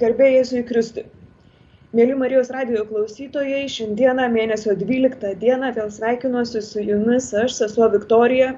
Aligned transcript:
Garbėjai 0.00 0.36
Jėzui 0.38 0.60
Kristui. 0.64 1.02
Mėly 1.98 2.14
Marijos 2.16 2.48
radio 2.54 2.86
klausytojai, 2.88 3.66
šiandieną 3.68 4.28
mėnesio 4.32 4.72
12 4.82 5.32
dieną 5.42 5.72
vėl 5.76 5.90
sveikinuosi 5.92 6.62
su 6.64 6.84
jumis 6.86 7.26
aš, 7.36 7.56
sesuo 7.58 7.88
Viktorija, 7.92 8.54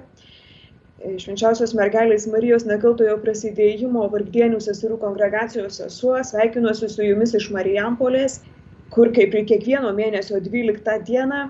švenčiausios 1.24 1.72
mergelės 1.74 2.28
Marijos 2.30 2.66
nekaltojo 2.68 3.16
prasidėjimo 3.24 4.04
vargdienių 4.12 4.60
seserų 4.68 5.00
kongregacijos 5.02 5.80
sesuo, 5.80 6.20
sveikinuosi 6.30 6.92
su 6.94 7.08
jumis 7.08 7.34
iš 7.40 7.48
Marijampolės, 7.56 8.38
kur 8.94 9.10
kaip 9.16 9.34
ir 9.34 9.48
kiekvieno 9.50 9.90
mėnesio 9.98 10.38
12 10.46 11.00
dieną, 11.10 11.42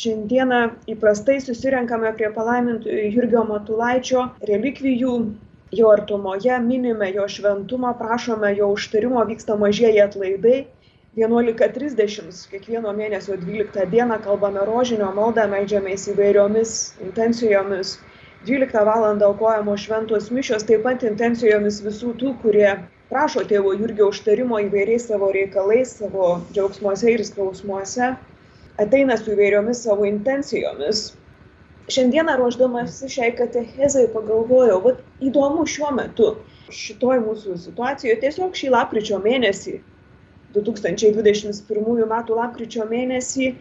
šiandieną 0.00 0.60
įprastai 0.96 1.38
susirenkame 1.46 2.12
prie 2.20 2.28
palaimintojo 2.36 3.08
Jurgio 3.16 3.48
Matulaičio 3.54 4.28
relikvijų 4.52 5.16
jo 5.78 5.90
artumoje, 5.92 6.58
minime 6.60 7.10
jo 7.12 7.26
šventumą, 7.28 7.92
prašome 7.98 8.54
jo 8.56 8.70
užtarimo, 8.76 9.24
vyksta 9.28 9.56
mažieji 9.60 10.00
atlaidai. 10.04 10.64
11.30 11.16 12.48
kiekvieno 12.50 12.90
mėnesio 12.98 13.36
12 13.38 13.86
dieną 13.92 14.18
kalbame 14.24 14.64
rožinio 14.66 15.12
maldą, 15.14 15.44
meldžiamės 15.52 16.08
įvairiomis 16.10 16.72
intencijomis. 17.06 17.94
12 18.48 18.84
val. 18.88 19.06
aukojamos 19.28 19.86
šventos 19.86 20.30
mišios, 20.34 20.66
taip 20.68 20.82
pat 20.84 21.06
intencijomis 21.06 21.80
visų 21.86 22.12
tų, 22.20 22.34
kurie 22.42 22.68
prašo 23.12 23.44
tėvo 23.48 23.72
Jurgio 23.78 24.10
užtarimo 24.10 24.58
įvairiais 24.66 25.06
savo 25.08 25.30
reikalais, 25.32 25.94
savo 26.02 26.40
džiaugsmuose 26.52 27.14
ir 27.14 27.24
skausmuose, 27.24 28.14
ateina 28.82 29.16
su 29.16 29.32
įvairiomis 29.36 29.86
savo 29.86 30.10
intencijomis 30.10 31.12
šiandieną 31.88 32.36
ruošdamasi 32.40 33.08
šiai 33.12 33.34
katechezai 33.36 34.06
pagalvojau, 34.14 34.80
vat 34.84 35.02
įdomu 35.24 35.66
šiuo 35.68 35.90
metu, 35.96 36.30
šitoj 36.72 37.20
mūsų 37.26 37.58
situacijoje, 37.66 38.16
tiesiog 38.22 38.56
šį 38.56 38.72
lapkričio 38.72 39.20
mėnesį, 39.24 39.76
2021 40.54 42.04
m. 42.06 42.16
lapkričio 42.38 42.86
mėnesį, 42.88 43.52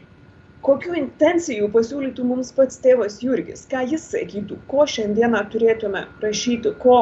kokiu 0.63 0.95
intencijų 0.95 1.67
pasiūlytų 1.73 2.25
mums 2.29 2.53
pats 2.55 2.79
tėvas 2.83 3.19
Jurgis, 3.23 3.65
ką 3.71 3.83
jis 3.91 4.07
sakytų, 4.13 4.61
ko 4.71 4.87
šiandieną 4.87 5.43
turėtume 5.51 6.05
prašyti, 6.21 6.75
ko 6.79 6.99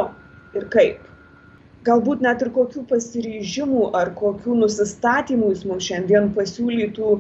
ir 0.58 0.68
kaip. 0.74 1.08
Galbūt 1.86 2.22
net 2.22 2.42
ir 2.46 2.50
kokių 2.53 2.86
pasiryžimų 2.90 3.92
ar 3.98 4.14
kokių 4.18 4.58
nusistatymų 4.64 5.53
jis 5.53 5.66
mums 5.70 5.86
šiandien 5.90 6.30
pasiūlytų 6.36 7.14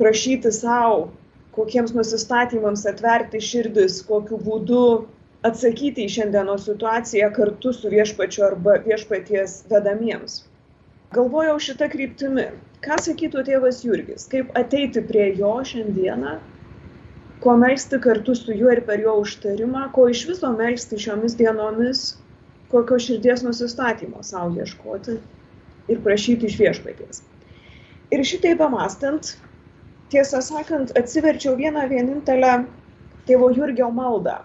prašyti 0.00 0.52
savo 0.52 1.10
kokiems 1.56 1.94
nusistatymams 1.96 2.84
atverti 2.90 3.40
širdis, 3.42 4.02
kokiu 4.08 4.38
būdu 4.48 4.82
atsakyti 5.46 6.04
į 6.06 6.12
šiandienos 6.16 6.66
situaciją 6.68 7.30
kartu 7.36 7.72
su 7.76 7.92
viešpačiu 7.92 8.44
arba 8.50 8.76
viešpaties 8.84 9.62
vedamiems. 9.70 10.42
Galvojau 11.14 11.56
šitą 11.62 11.88
kryptimį, 11.92 12.48
ką 12.84 12.98
sakytų 13.04 13.44
tėvas 13.46 13.84
Jurgis, 13.86 14.26
kaip 14.32 14.50
ateiti 14.58 15.02
prie 15.06 15.28
jo 15.38 15.52
šiandieną, 15.70 16.36
ko 17.44 17.54
melstį 17.60 18.00
kartu 18.04 18.34
su 18.34 18.56
juo 18.56 18.72
ir 18.74 18.82
per 18.88 19.02
jo 19.04 19.14
užtarimą, 19.22 19.86
ko 19.94 20.08
iš 20.12 20.24
viso 20.32 20.50
melstį 20.56 20.98
šiomis 21.04 21.36
dienomis, 21.38 22.04
kokio 22.72 22.98
širdies 23.06 23.44
nusistatymo 23.46 24.24
savo 24.26 24.56
ieškoti 24.58 25.18
ir 25.92 26.02
prašyti 26.02 26.50
iš 26.50 26.58
viešpaties. 26.58 27.22
Ir 28.14 28.22
šitai 28.26 28.56
pamastant, 28.58 29.36
tiesą 30.10 30.42
sakant, 30.42 30.92
atsiverčiau 30.98 31.56
vieną 31.58 31.88
vienintelę 31.90 32.52
tėvo 33.26 33.50
Jurgio 33.56 33.88
maldą. 33.90 34.36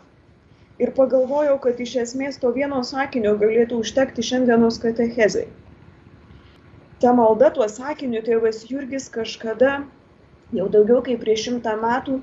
Ir 0.81 0.93
pagalvojau, 0.97 1.59
kad 1.61 1.79
iš 1.83 1.95
esmės 2.03 2.39
to 2.41 2.49
vieno 2.55 2.81
sakinio 2.87 3.35
galėtų 3.41 3.81
užtekti 3.83 4.25
šiandienos 4.25 4.79
katechezai. 4.81 5.45
Ta 7.01 7.13
malda 7.17 7.51
tuo 7.53 7.67
sakiniu 7.69 8.23
tėvas 8.25 8.63
Jurgis 8.69 9.07
kažkada, 9.13 9.75
jau 10.57 10.67
daugiau 10.73 11.01
kaip 11.05 11.21
prieš 11.21 11.47
šimtą 11.47 11.77
metų, 11.85 12.19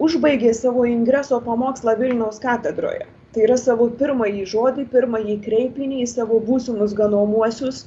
užbaigė 0.00 0.56
savo 0.56 0.88
ingreso 0.88 1.40
pamokslą 1.44 1.98
Vilniaus 2.00 2.40
katedroje. 2.40 3.08
Tai 3.32 3.46
yra 3.48 3.56
savo 3.60 3.88
pirmąjį 4.00 4.44
žodį, 4.48 4.88
pirmąjį 4.92 5.38
kreipinį 5.44 6.04
į 6.04 6.12
savo 6.16 6.40
būsimus 6.48 6.96
ganomuosius 6.96 7.86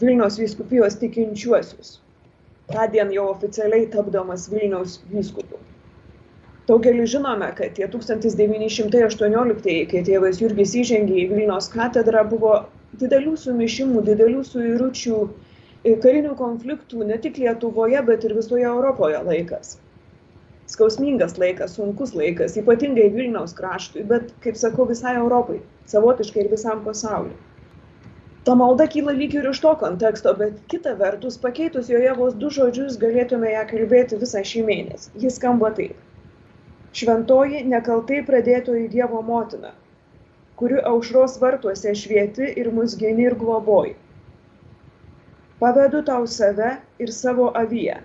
Vilniaus 0.00 0.40
vyskupijos 0.40 0.96
tikinčiuosius 1.00 1.96
tądien 2.72 3.12
jau 3.12 3.28
oficialiai 3.30 3.86
tapdamas 3.86 4.50
Vilniaus 4.50 5.00
vyskupu. 5.10 5.58
Daugelis 6.66 7.10
žinome, 7.12 7.52
kad 7.54 7.76
tie 7.78 7.86
1918-ieji, 7.86 9.84
kai 9.92 10.02
tėvas 10.08 10.40
Jurgis 10.42 10.74
įžengė 10.80 11.20
į 11.22 11.26
Vilniaus 11.30 11.70
katedrą, 11.70 12.24
buvo 12.26 12.56
didelių 12.98 13.36
sumišimų, 13.38 14.02
didelių 14.08 14.42
suiručių, 14.48 15.20
karinių 16.02 16.34
konfliktų 16.40 17.06
ne 17.06 17.20
tik 17.22 17.38
Lietuvoje, 17.38 18.02
bet 18.10 18.26
ir 18.26 18.34
visoje 18.34 18.66
Europoje 18.66 19.22
laikas. 19.30 19.76
Skausmingas 20.66 21.36
laikas, 21.38 21.76
sunkus 21.78 22.16
laikas, 22.18 22.58
ypatingai 22.58 23.12
Vilniaus 23.14 23.54
kraštui, 23.54 24.02
bet, 24.10 24.34
kaip 24.42 24.58
sakau, 24.58 24.88
visai 24.90 25.14
Europai, 25.20 25.60
savotiškai 25.92 26.42
ir 26.42 26.50
visam 26.56 26.82
pasauliu 26.82 27.36
ta 28.46 28.54
malda 28.54 28.86
kyla 28.86 29.12
lyg 29.18 29.32
ir 29.34 29.46
iš 29.50 29.58
to 29.62 29.72
konteksto, 29.78 30.32
bet 30.38 30.58
kita 30.70 30.92
vertus, 30.98 31.38
pakeitus 31.44 31.88
joje 31.90 32.12
vos 32.14 32.34
du 32.42 32.50
žodžius, 32.56 32.98
galėtume 33.02 33.50
ją 33.50 33.64
kalbėti 33.72 34.18
visą 34.20 34.42
šį 34.50 34.62
mėnesį. 34.68 35.08
Jis 35.24 35.38
skamba 35.40 35.72
taip. 35.78 35.96
Šventoji 36.96 37.64
nekaltai 37.72 38.20
pradėtoji 38.28 38.86
Dievo 38.92 39.18
motina, 39.26 39.72
kuri 40.60 40.78
aušros 40.92 41.34
vartuose 41.42 41.94
švieti 42.02 42.52
ir 42.62 42.70
mus 42.76 42.94
geni 43.00 43.26
ir 43.26 43.34
globoji. 43.40 43.96
Pavedu 45.58 46.04
tau 46.06 46.28
save 46.30 46.70
ir 47.02 47.12
savo 47.16 47.48
aviją. 47.62 47.98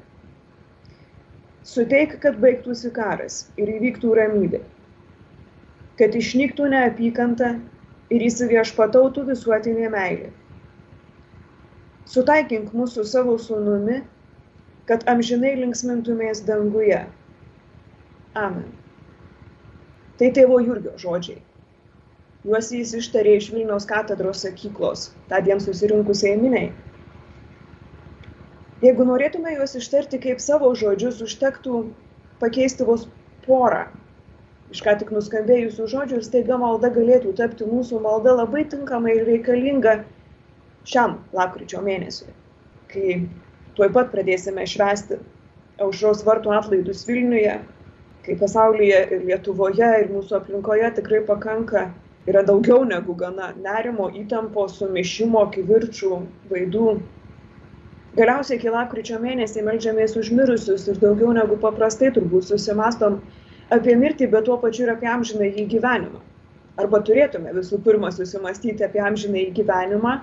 Suteik, 1.72 2.18
kad 2.26 2.42
baigtųsi 2.42 2.90
karas 2.98 3.44
ir 3.62 3.70
įvyktų 3.78 4.18
ramybė. 4.18 4.64
Kad 6.02 6.18
išnyktų 6.18 6.72
neapykanta 6.74 7.52
ir 8.12 8.26
įsiviešpatautų 8.28 9.26
visuotinė 9.30 9.90
meilė. 9.94 10.32
Sutaikink 12.12 12.74
mūsų 12.76 13.06
savo 13.08 13.38
sūnumi, 13.40 14.02
kad 14.90 15.06
amžinai 15.12 15.54
linksmintumės 15.62 16.44
danguje. 16.48 17.06
Amen. 18.36 18.68
Tai 20.20 20.30
tėvo 20.36 20.60
Jurgio 20.64 20.98
žodžiai. 21.00 21.40
Juos 22.44 22.72
jis 22.74 22.92
ištarė 22.98 23.38
iš 23.38 23.52
Vilniaus 23.54 23.86
katedros 23.88 24.42
sakyklos, 24.44 25.12
tądien 25.30 25.62
susirinkusiai 25.62 26.40
miniai. 26.42 26.72
Jeigu 28.82 29.06
norėtume 29.06 29.54
juos 29.54 29.78
ištarti 29.78 30.18
kaip 30.24 30.42
savo 30.42 30.72
žodžius, 30.74 31.22
užtektų 31.22 31.84
pakeisti 32.42 32.88
vos 32.88 33.06
porą 33.46 33.86
iš 34.72 34.82
ką 34.86 34.96
tik 35.02 35.12
nuskambėjusių 35.16 35.88
žodžių 35.94 36.20
ir 36.20 36.26
staiga 36.26 36.58
malda 36.62 36.92
galėtų 36.96 37.36
tapti 37.40 37.68
mūsų 37.68 38.00
malda 38.04 38.38
labai 38.40 38.64
tinkama 38.72 39.12
ir 39.12 39.26
reikalinga 39.28 39.98
šiam 40.88 41.18
lapkričio 41.36 41.82
mėnesiui, 41.86 42.32
kai 42.92 43.18
tuoj 43.78 43.92
pat 43.98 44.12
pradėsime 44.14 44.66
švęsti 44.68 45.20
aušros 45.84 46.24
vartų 46.28 46.54
atlaidus 46.56 47.04
Vilniuje, 47.08 47.58
kai 48.26 48.38
pasaulyje 48.40 49.02
ir 49.16 49.26
Lietuvoje 49.30 49.90
ir 50.04 50.12
mūsų 50.14 50.38
aplinkoje 50.40 50.92
tikrai 51.00 51.22
pakanka, 51.28 51.88
yra 52.30 52.44
daugiau 52.46 52.86
negu 52.86 53.16
gana 53.18 53.52
nerimo, 53.58 54.12
įtampos, 54.24 54.78
sumišimo, 54.80 55.48
kivirčių, 55.56 56.22
vaidų. 56.52 56.96
Galiausiai 58.18 58.60
iki 58.60 58.72
lapkričio 58.72 59.18
mėnesį 59.24 59.64
melžiamės 59.66 60.18
užmirusius 60.20 60.88
ir 60.92 61.00
daugiau 61.02 61.32
negu 61.36 61.58
paprastai 61.62 62.12
turbūt 62.14 62.50
susimastom 62.50 63.22
apie 63.72 63.96
mirtį, 63.96 64.28
bet 64.34 64.46
tuo 64.50 64.58
pačiu 64.62 64.86
ir 64.86 64.94
apie 64.96 65.10
amžiną 65.12 65.48
į 65.48 65.66
gyvenimą. 65.72 66.22
Arba 66.82 67.02
turėtume 67.08 67.52
visų 67.56 67.82
pirma 67.86 68.12
susimastyti 68.16 68.86
apie 68.88 69.02
amžiną 69.04 69.42
į 69.46 69.50
gyvenimą, 69.60 70.20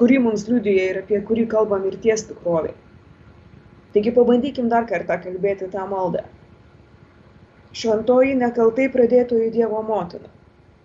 kurį 0.00 0.20
mums 0.26 0.46
liudyja 0.48 0.90
ir 0.90 1.00
apie 1.02 1.20
kurį 1.28 1.46
kalba 1.54 1.78
mirties 1.82 2.24
tikrovė. 2.28 2.74
Taigi 3.94 4.12
pabandykim 4.16 4.70
dar 4.70 4.86
kartą 4.90 5.18
kalbėti 5.24 5.68
tą 5.72 5.86
maldą. 5.90 6.22
Šventoji 7.80 8.36
nekaltai 8.38 8.86
pradėtojų 8.94 9.50
Dievo 9.54 9.82
motina, 9.86 10.30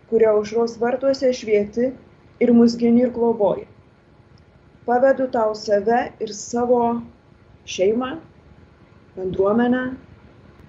kuria 0.10 0.34
aušros 0.34 0.76
vartuose 0.82 1.32
švieti 1.34 1.92
ir 2.42 2.54
mus 2.54 2.76
gini 2.82 3.06
ir 3.06 3.14
globoji. 3.14 3.66
Pavedu 4.86 5.26
tau 5.34 5.56
save 5.58 6.02
ir 6.22 6.34
savo 6.38 6.82
šeimą, 7.66 8.12
bendruomenę, 9.16 9.86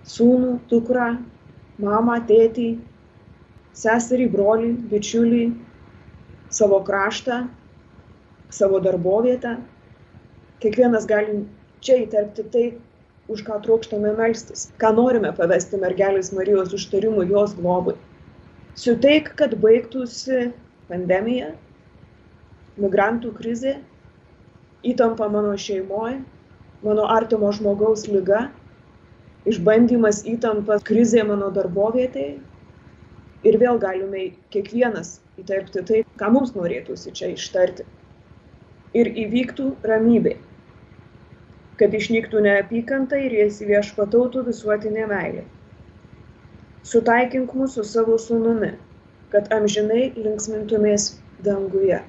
sūnų, 0.06 0.56
dukrą, 0.70 1.08
mamą, 1.82 2.20
tėtį, 2.29 2.69
seserį, 3.76 4.29
brolį, 4.32 4.73
bičiulį, 4.91 5.44
savo 6.50 6.81
kraštą, 6.87 7.44
savo 8.55 8.81
darbovietę. 8.81 9.56
Kiekvienas 10.62 11.06
gali 11.11 11.43
čia 11.85 12.00
įterpti 12.05 12.47
tai, 12.53 12.67
už 13.29 13.43
ką 13.43 13.58
trokštame 13.64 14.14
melstis, 14.17 14.69
ką 14.79 14.93
norime 14.94 15.32
pavesti 15.35 15.79
mergelės 15.82 16.31
Marijos 16.32 16.75
užtarimų 16.76 17.26
jos 17.32 17.56
globai. 17.59 17.97
Suteik, 18.79 19.32
kad 19.38 19.56
baigtųsi 19.59 20.52
pandemija, 20.87 21.50
migrantų 22.79 23.32
krizė 23.35 23.76
įtampa 24.87 25.26
mano 25.32 25.56
šeimoje, 25.59 26.20
mano 26.87 27.06
artimo 27.11 27.50
žmogaus 27.56 28.06
lyga, 28.06 28.47
išbandymas 29.50 30.25
įtampa 30.26 30.78
krizė 30.87 31.25
mano 31.28 31.52
darbovietėje. 31.54 32.37
Ir 33.46 33.58
vėl 33.62 33.78
galime 33.78 34.22
kiekvienas 34.50 35.20
įterpti 35.38 35.82
tai, 35.87 36.00
ką 36.19 36.31
mums 36.34 36.54
norėtųsi 36.56 37.12
čia 37.14 37.31
ištarti. 37.34 37.84
Ir 38.96 39.10
įvyktų 39.25 39.69
ramybė, 39.87 40.32
kad 41.78 41.94
išnyktų 41.94 42.43
neapykanta 42.46 43.20
ir 43.22 43.37
įsiviešpatautų 43.44 44.46
visuotinė 44.48 45.06
meilė. 45.12 45.44
Sutaikink 46.87 47.54
mūsų 47.54 47.84
savo 47.87 48.16
sūnumi, 48.22 48.72
kad 49.31 49.52
amžinai 49.54 50.08
linksmintumės 50.16 51.16
danguje. 51.44 52.00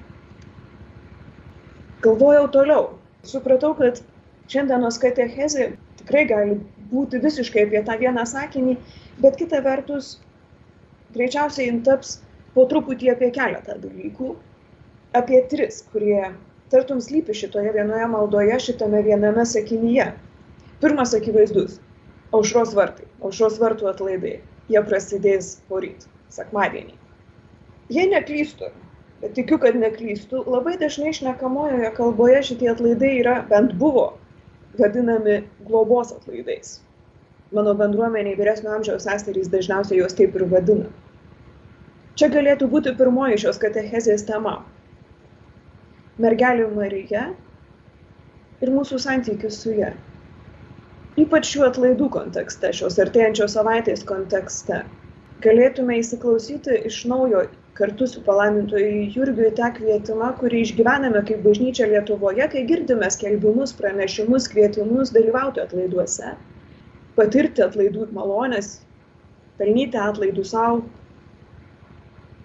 Galvojau 2.06 2.48
toliau. 2.54 2.84
Supratau, 3.28 3.74
kad 3.76 4.00
šiandienos 4.48 5.00
katechezė 5.04 5.72
tikrai 6.00 6.24
gali 6.30 6.60
būti 6.92 7.22
visiškai 7.24 7.66
apie 7.68 7.82
tą 7.88 7.98
vieną 8.02 8.26
sakinį, 8.30 8.78
bet 9.24 9.38
kita 9.40 9.62
vertus, 9.66 10.18
greičiausiai 11.16 11.70
jin 11.70 11.82
taps 11.88 12.18
po 12.56 12.66
truputį 12.72 13.12
apie 13.14 13.32
keletą 13.36 13.78
dalykų, 13.82 14.36
apie 15.18 15.42
tris, 15.52 15.82
kurie 15.92 16.34
tartum 16.72 17.02
slypi 17.04 17.36
šitoje 17.38 17.74
vienoje 17.76 18.08
maldoje, 18.12 18.60
šitame 18.68 19.02
viename 19.06 19.46
sakinyje. 19.46 20.12
Pirmas 20.82 21.14
akivaizdus- 21.18 21.80
aušros 22.38 22.74
vartai, 22.78 23.08
aušros 23.24 23.60
vartų 23.62 23.90
atlaidai. 23.94 24.40
Jie 24.68 24.82
prasidės 24.84 25.62
poryt, 25.70 26.04
sekmadienį. 26.30 26.94
Jei 27.90 28.10
neklystu, 28.12 28.68
bet 29.22 29.34
tikiu, 29.38 29.58
kad 29.64 29.78
neklystu, 29.80 30.44
labai 30.46 30.76
dažnai 30.78 31.14
išnekamojoje 31.14 31.94
kalboje 31.96 32.42
šitie 32.50 32.70
atlaidai 32.74 33.14
yra, 33.22 33.36
bent 33.50 33.78
buvo, 33.80 34.10
vadinami 34.80 35.42
globos 35.68 36.14
atlaidais. 36.16 36.78
Mano 37.56 37.74
bendruomeniai 37.80 38.38
vyresnio 38.40 38.74
amžiaus 38.76 39.06
seserys 39.08 39.52
dažniausiai 39.52 40.02
juos 40.02 40.18
taip 40.18 40.36
ir 40.36 40.48
vadina. 40.52 40.90
Čia 42.18 42.32
galėtų 42.34 42.68
būti 42.72 42.96
pirmoji 42.98 43.44
šios 43.46 43.62
katechezės 43.62 44.26
tema 44.28 44.58
mergelė 46.24 46.66
Marija 46.74 47.24
ir 48.66 48.72
mūsų 48.74 49.00
santykius 49.02 49.60
su 49.62 49.74
ja. 49.78 49.92
Ypač 51.18 51.50
šių 51.52 51.66
atlaidų 51.68 52.08
kontekste, 52.14 52.72
šios 52.80 52.98
artėjančios 53.02 53.54
savaitės 53.58 54.04
kontekste, 54.06 54.84
galėtume 55.46 55.98
įsiklausyti 56.02 56.82
iš 56.90 57.04
naujo 57.10 57.44
kartu 57.78 58.08
su 58.10 58.24
palaimintoju 58.26 59.08
Jurgiu 59.14 59.48
į 59.52 59.54
tą 59.58 59.68
kvietimą, 59.76 60.32
kurį 60.40 60.64
išgyvename 60.66 61.22
kaip 61.28 61.44
bažnyčia 61.46 61.86
Lietuvoje, 61.92 62.48
kai 62.54 62.64
girdime 62.70 63.10
skelbimus, 63.14 63.74
pranešimus, 63.78 64.48
kvietimus 64.50 65.12
dalyvauti 65.14 65.62
atlaiduose, 65.62 66.32
patirti 67.20 67.62
atlaidų 67.66 68.08
malonės, 68.18 68.72
pelnyti 69.60 70.00
atlaidų 70.02 70.46
savo, 70.52 70.80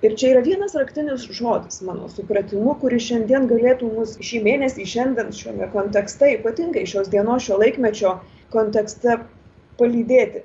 ir 0.05 0.17
čia 0.21 0.33
yra 0.35 0.43
vienas 0.45 0.77
raktinis 0.77 1.25
žodis 1.39 1.81
mano 1.87 2.11
supratimu 2.13 2.75
kuris 2.83 3.07
šiandien 3.07 3.47
galėtų 3.51 3.89
mus 3.95 4.17
šį 4.29 4.41
mėnesį 4.47 4.87
šiandien 4.95 5.31
šiame 5.39 5.69
kontekste 5.73 6.33
ypatingai 6.35 6.83
šios 6.93 7.09
dienos 7.13 7.47
šio 7.47 7.57
laikmečio 7.63 8.17
kontekste 8.53 9.17
palydėti 9.81 10.45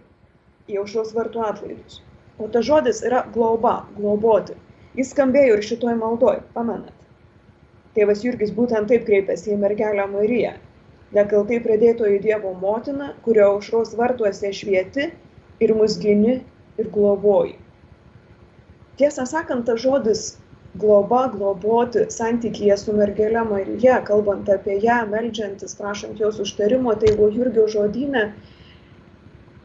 į 0.72 0.80
aušros 0.84 1.12
vartų 1.18 1.44
atlaidus. 1.50 2.00
O 2.38 2.48
tas 2.54 2.68
žodis 2.70 3.02
yra 3.08 3.26
globa 3.34 3.82
globoti 3.98 4.56
jis 4.98 5.12
skambėjo 5.14 5.58
ir 5.58 5.68
šitoj 5.70 5.98
maldoj 6.00 6.40
pamenat. 6.56 6.96
Tėvas 7.98 8.24
jurgis 8.26 8.54
būtent 8.54 8.90
taip 8.92 9.06
kreipėsi 9.10 9.54
į 9.54 9.60
mergelę 9.62 10.08
mariją. 10.12 10.56
Nekaltai 11.18 11.62
pradėtoji 11.64 12.20
dievo 12.26 12.52
motina 12.62 13.14
kurio 13.26 13.52
aušros 13.54 13.94
vartuose 13.98 14.52
švieti 14.54 15.08
ir 15.64 15.74
mus 15.78 15.96
gini 16.02 16.42
ir 16.82 16.92
globoji. 16.98 17.56
Tiesą 18.98 19.26
sakant 19.30 19.66
tas 19.70 19.80
žodis 19.82 20.28
globa 20.78 21.28
globoti 21.34 22.00
santykyje 22.10 22.78
su 22.78 22.94
mergele 22.94 23.44
marija 23.50 24.02
kalbant 24.06 24.50
apie 24.50 24.78
ją 24.84 24.98
meldžiantis 25.10 25.76
prašant 25.80 26.20
jos 26.20 26.40
užtarimo 26.44 26.96
tai 27.02 27.14
buvo 27.18 27.30
jurgio 27.34 27.68
žodyne 27.68 28.24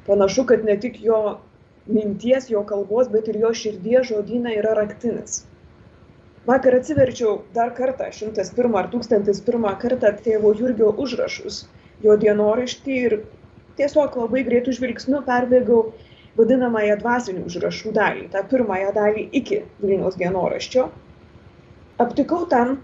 panašu 0.06 0.44
kad 0.46 0.64
ne 0.64 0.76
tik 0.80 1.00
jo 1.04 1.18
minties 1.86 2.48
jo 2.50 2.62
kalbos 2.66 3.10
bet 3.12 3.28
ir 3.32 3.40
jo 3.44 3.52
širdies 3.62 4.08
žodyne 4.10 4.54
yra 4.58 4.74
raktinis. 4.78 5.42
Vakar 6.46 6.74
atsiverčiau 6.78 7.36
dar 7.54 7.70
kartą 7.74 8.08
šimtas 8.14 8.50
pirmą 8.54 8.82
ar 8.82 8.90
tūkstantis 8.92 9.42
pirmą 9.46 9.76
kartą 9.82 10.10
tėvo 10.24 10.54
jurgio 10.58 10.90
užrašus 11.04 11.64
jo 12.02 12.16
dienoraštį 12.24 12.96
ir 13.08 13.18
tiesiog 13.78 14.16
labai 14.24 14.42
greitu 14.48 14.74
žvilgsniu 14.78 15.22
perbėgau 15.26 15.82
vadinamąją 16.38 16.96
dvasinių 17.02 17.44
užrašų 17.50 17.92
dalį, 17.98 18.24
tą 18.32 18.42
pirmąją 18.50 18.92
dalį 18.96 19.26
iki 19.40 19.60
Vilniaus 19.82 20.16
dienoraščio, 20.20 20.86
aptikau 22.04 22.46
ten, 22.52 22.78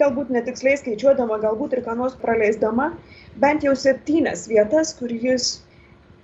galbūt 0.00 0.32
netiksliai 0.34 0.78
skaičiuodama, 0.80 1.38
galbūt 1.42 1.76
ir 1.76 1.84
ką 1.86 1.96
nors 2.00 2.16
praleisdama, 2.22 2.90
bent 3.44 3.66
jau 3.66 3.76
septynes 3.78 4.48
vietas, 4.50 4.94
kur 4.98 5.12
jis 5.12 5.50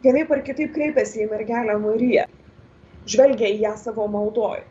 vienaip 0.05 0.31
ar 0.33 0.43
kitaip 0.47 0.73
kreipiasi 0.77 1.25
į 1.25 1.31
mergelę 1.33 1.77
Mariją, 1.81 2.27
žvelgia 3.11 3.51
į 3.53 3.59
ją 3.65 3.75
savo 3.81 4.07
maldoj, 4.13 4.63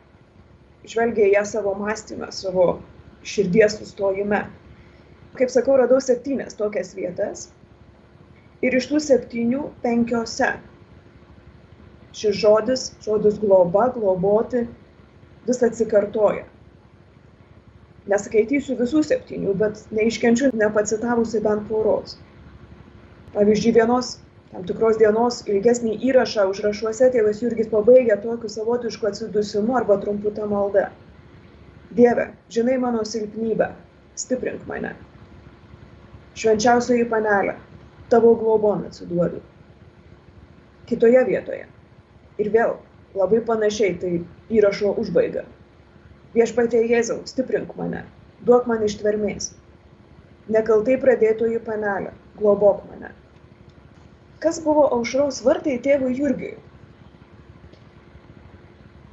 žvelgia 0.90 1.28
į 1.28 1.34
ją 1.36 1.44
savo 1.52 1.74
mąstymę, 1.78 2.30
savo 2.34 2.66
širdies 3.22 3.78
sustojime. 3.78 4.44
Kaip 5.38 5.52
sakau, 5.52 5.76
radau 5.78 6.00
septynes 6.02 6.56
tokias 6.58 6.94
vietas 6.96 7.48
ir 8.66 8.74
iš 8.76 8.88
tų 8.90 8.98
septynių 9.04 9.68
penkiose 9.84 10.50
šis 12.16 12.40
žodis, 12.40 12.88
žodis 13.04 13.38
globa, 13.38 13.86
globoti, 13.94 14.64
vis 15.46 15.62
atsikartoja. 15.62 16.46
Neskaitysiu 18.10 18.74
visų 18.80 19.04
septynių, 19.06 19.54
bet 19.60 19.84
neiškenčiu 19.94 20.50
nepacitavusi 20.58 21.42
bent 21.44 21.68
poros. 21.68 22.16
Pavyzdžiui, 23.36 23.76
vienos 23.76 24.16
tam 24.50 24.66
tikros 24.68 24.98
dienos 25.00 25.40
ilgesnį 25.46 25.96
įrašą 26.10 26.46
užrašuose 26.50 27.10
tėvas 27.14 27.42
Jurgis 27.44 27.70
pabaigia 27.72 28.18
tokiu 28.22 28.50
savotišku 28.50 29.10
atsidusimu 29.10 29.76
arba 29.80 29.98
trumputą 30.02 30.48
maldą. 30.50 30.88
Dieve, 31.94 32.28
žinai 32.54 32.78
mano 32.78 33.04
silpnybę, 33.06 33.72
stiprink 34.18 34.66
mane. 34.70 34.94
Švenčiausioji 36.38 37.08
panelė, 37.10 37.56
tavo 38.10 38.36
globon 38.38 38.86
atsiduodu. 38.86 39.42
Kitoje 40.90 41.22
vietoje 41.26 41.66
Ir 42.40 42.48
vėl 42.54 42.76
labai 43.20 43.40
panašiai 43.48 43.96
tai 44.00 44.10
įrašo 44.58 44.94
užbaiga. 45.02 45.42
Viešpatie 46.32 46.80
Jėzau, 46.88 47.18
stiprink 47.28 47.74
mane, 47.76 48.04
duok 48.48 48.68
man 48.70 48.84
ištvermės. 48.86 49.50
Nekaltai 50.54 50.96
pradėtojų 51.02 51.60
panelę, 51.66 52.14
globok 52.38 52.86
mane. 52.88 53.10
Kas 54.40 54.58
buvo 54.64 54.86
aušros 54.96 55.42
vartai 55.44 55.76
tėvui 55.84 56.14
Jurgiui? 56.16 56.54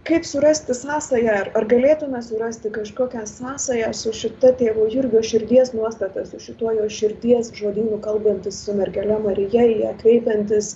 Kaip 0.07 0.23
surasti 0.27 0.71
sąsają, 0.79 1.33
ar, 1.41 1.49
ar 1.59 1.65
galėtume 1.71 2.21
surasti 2.23 2.69
kažkokią 2.77 3.25
sąsają 3.31 3.89
su 4.01 4.13
šita 4.19 4.53
tėvo 4.61 4.85
Jurgio 4.93 5.23
širdies 5.29 5.73
nuostata, 5.75 6.23
su 6.29 6.39
šituo 6.45 6.71
jo 6.77 6.85
širdies 6.99 7.51
žodynu 7.59 7.99
kalbantis 8.05 8.61
su 8.63 8.77
mergelė 8.77 9.17
Marija, 9.25 9.65
į 9.73 9.75
ją 9.81 9.91
kreipiantis 10.05 10.71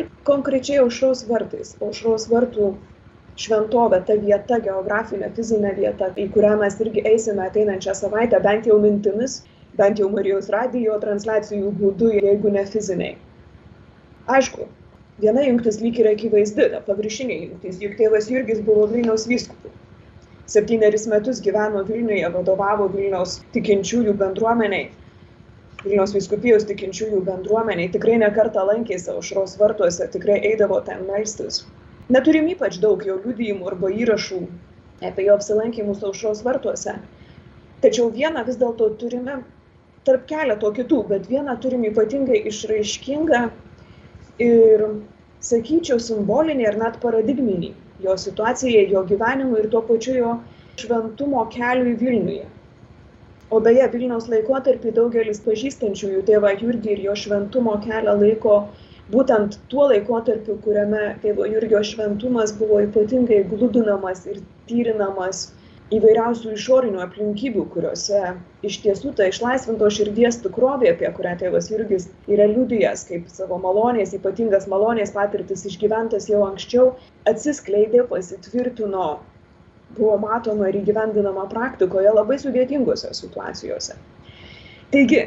ir 0.00 0.08
konkrečiai 0.32 0.82
aušros 0.82 1.22
vartais 1.30 1.72
aušros 1.90 2.26
vartų 2.34 2.72
šventovė 3.44 4.02
ta 4.10 4.18
vieta 4.26 4.58
geografinė 4.66 5.30
fizinė 5.38 5.76
vieta 5.78 6.10
į 6.18 6.26
kurią 6.34 6.56
mes 6.66 6.82
irgi 6.84 7.06
eisime 7.14 7.46
ateinančią 7.46 7.94
savaitę 8.02 8.42
bent 8.50 8.66
jau 8.72 8.82
mintimis 8.82 9.40
bent 9.78 10.02
jau 10.02 10.10
marijos 10.18 10.50
radijo 10.58 10.98
transliacijų 11.06 11.74
būdu 11.80 12.14
jeigu 12.18 12.58
ne 12.58 12.66
fiziniai 12.74 13.18
aišku 14.26 14.68
viena 15.20 15.44
jungtis 15.46 15.80
lyg 15.80 15.98
ir 16.00 16.10
akivaizdi 16.12 16.70
ta 16.74 16.80
paviršinė 16.86 17.36
jungtis 17.44 17.80
juk 17.84 17.98
tėvas 17.98 18.30
jurgis 18.32 18.60
buvo 18.64 18.86
vilniaus 18.92 19.26
vyskupu 19.30 19.72
septynerius 20.50 21.06
metus 21.06 21.42
gyveno 21.44 21.84
vilniuje 21.88 22.32
vadovavo 22.36 22.88
vilniaus 22.94 23.40
tikinčiųjų 23.56 24.16
bendruomenei 24.24 24.88
Vilniaus 25.80 26.10
viskupijos 26.12 26.66
tikinčiųjų 26.68 27.22
bendruomeniai 27.24 27.88
tikrai 27.92 28.18
nekarta 28.20 28.66
lankėsi 28.68 29.08
aušros 29.14 29.54
vartuose, 29.56 30.08
tikrai 30.12 30.34
eidavo 30.50 30.76
ten 30.84 31.06
melstis. 31.08 31.62
Neturim 32.12 32.50
ypač 32.52 32.76
daug 32.82 33.00
jo 33.06 33.14
liudijimų 33.22 33.70
arba 33.70 33.88
įrašų 34.02 34.40
apie 35.08 35.24
jo 35.24 35.38
apsilankimus 35.38 36.04
aušros 36.04 36.42
vartuose. 36.44 36.98
Tačiau 37.80 38.10
vieną 38.12 38.44
vis 38.44 38.58
dėlto 38.60 38.90
turime 39.00 39.38
tarp 40.04 40.26
keleto 40.28 40.68
kitų, 40.76 41.00
bet 41.14 41.30
vieną 41.32 41.56
turim 41.64 41.86
ypatingai 41.88 42.42
išraiškingą 42.52 43.40
ir, 44.46 44.86
sakyčiau, 45.44 46.00
simbolinį 46.02 46.66
ir 46.68 46.78
net 46.80 46.98
paradigminį 47.04 47.74
jo 48.04 48.16
situacijai, 48.24 48.88
jo 48.92 49.04
gyvenimui 49.08 49.60
ir 49.62 49.68
tuo 49.72 49.82
pačiu 49.88 50.16
jo 50.16 50.32
šventumo 50.80 51.44
keliui 51.52 51.96
Vilniuje. 52.00 52.46
O 53.50 53.58
beje, 53.60 53.86
Vilniaus 53.92 54.28
laikotarpį 54.30 54.92
daugelis 54.96 55.42
pažįstančiųjų 55.44 56.22
tėvą 56.28 56.54
Jurgį 56.60 56.92
ir 56.94 57.00
jo 57.08 57.16
šventumo 57.24 57.74
kelią 57.84 58.14
laiko 58.20 58.60
būtent 59.10 59.56
tuo 59.72 59.88
laikotarpiu, 59.90 60.56
kuriame 60.64 61.16
tėvo 61.24 61.48
Jurgio 61.50 61.80
šventumas 61.86 62.54
buvo 62.60 62.78
ypatingai 62.84 63.42
gludinamas 63.50 64.22
ir 64.30 64.38
tyrinamas 64.70 65.48
įvairiausių 65.94 66.52
išorinių 66.54 67.00
aplinkybių, 67.02 67.64
kuriuose 67.74 68.20
iš 68.66 68.76
tiesų 68.84 69.12
ta 69.18 69.26
išlaisvinto 69.30 69.88
širdies 69.96 70.38
tikrovė, 70.44 70.92
apie 70.94 71.10
kurią 71.16 71.32
tėvas 71.40 71.70
Jurgis 71.72 72.06
yra 72.30 72.46
liudijęs, 72.50 73.02
kaip 73.08 73.26
savo 73.32 73.58
malonės, 73.64 74.14
ypatingas 74.18 74.68
malonės 74.70 75.10
patirtis 75.16 75.66
išgyventas 75.70 76.30
jau 76.30 76.44
anksčiau, 76.46 76.92
atsiskleidė, 77.30 78.04
pasitvirtino, 78.12 79.08
buvo 79.98 80.14
matoma 80.22 80.70
ir 80.70 80.80
įgyvendinama 80.84 81.48
praktikoje 81.50 82.14
labai 82.14 82.38
sudėtingose 82.38 83.10
situacijose. 83.18 83.98
Taigi, 84.94 85.26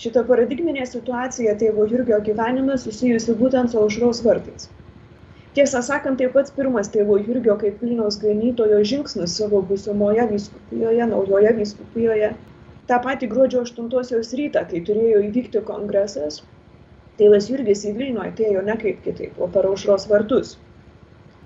šita 0.00 0.24
paradigminė 0.28 0.88
situacija 0.88 1.58
tėvo 1.60 1.84
Jurgio 1.92 2.22
gyvenime 2.24 2.80
susijusi 2.80 3.36
būtent 3.36 3.72
su 3.72 3.84
aušros 3.84 4.24
vartais 4.24 4.70
tiesą 5.54 5.82
sakant 5.82 6.20
tai 6.20 6.28
pats 6.34 6.52
pirmas 6.54 6.90
tėvo 6.94 7.16
jurgio 7.18 7.56
kaip 7.62 7.82
vilniaus 7.82 8.18
ganytojo 8.22 8.78
žingsnis 8.92 9.34
savo 9.40 9.62
būsimoje 9.70 10.26
vyskupijoje 10.30 11.10
naujoje 11.12 11.52
vyskupijoje. 11.58 12.30
Tą 12.90 12.98
patį 13.06 13.28
gruodžio 13.32 13.64
aštuntosios 13.66 14.32
rytą 14.38 14.64
kai 14.70 14.82
turėjo 14.86 15.24
įvykti 15.26 15.64
kongresas 15.66 16.40
tėvas 17.18 17.50
jurgis 17.50 17.84
į 17.86 17.94
vilnių 17.98 18.24
atėjo 18.28 18.64
ne 18.70 18.78
kaip 18.84 19.02
kitaip 19.06 19.38
o 19.42 19.50
per 19.56 19.68
aušros 19.72 20.06
vartus. 20.12 20.56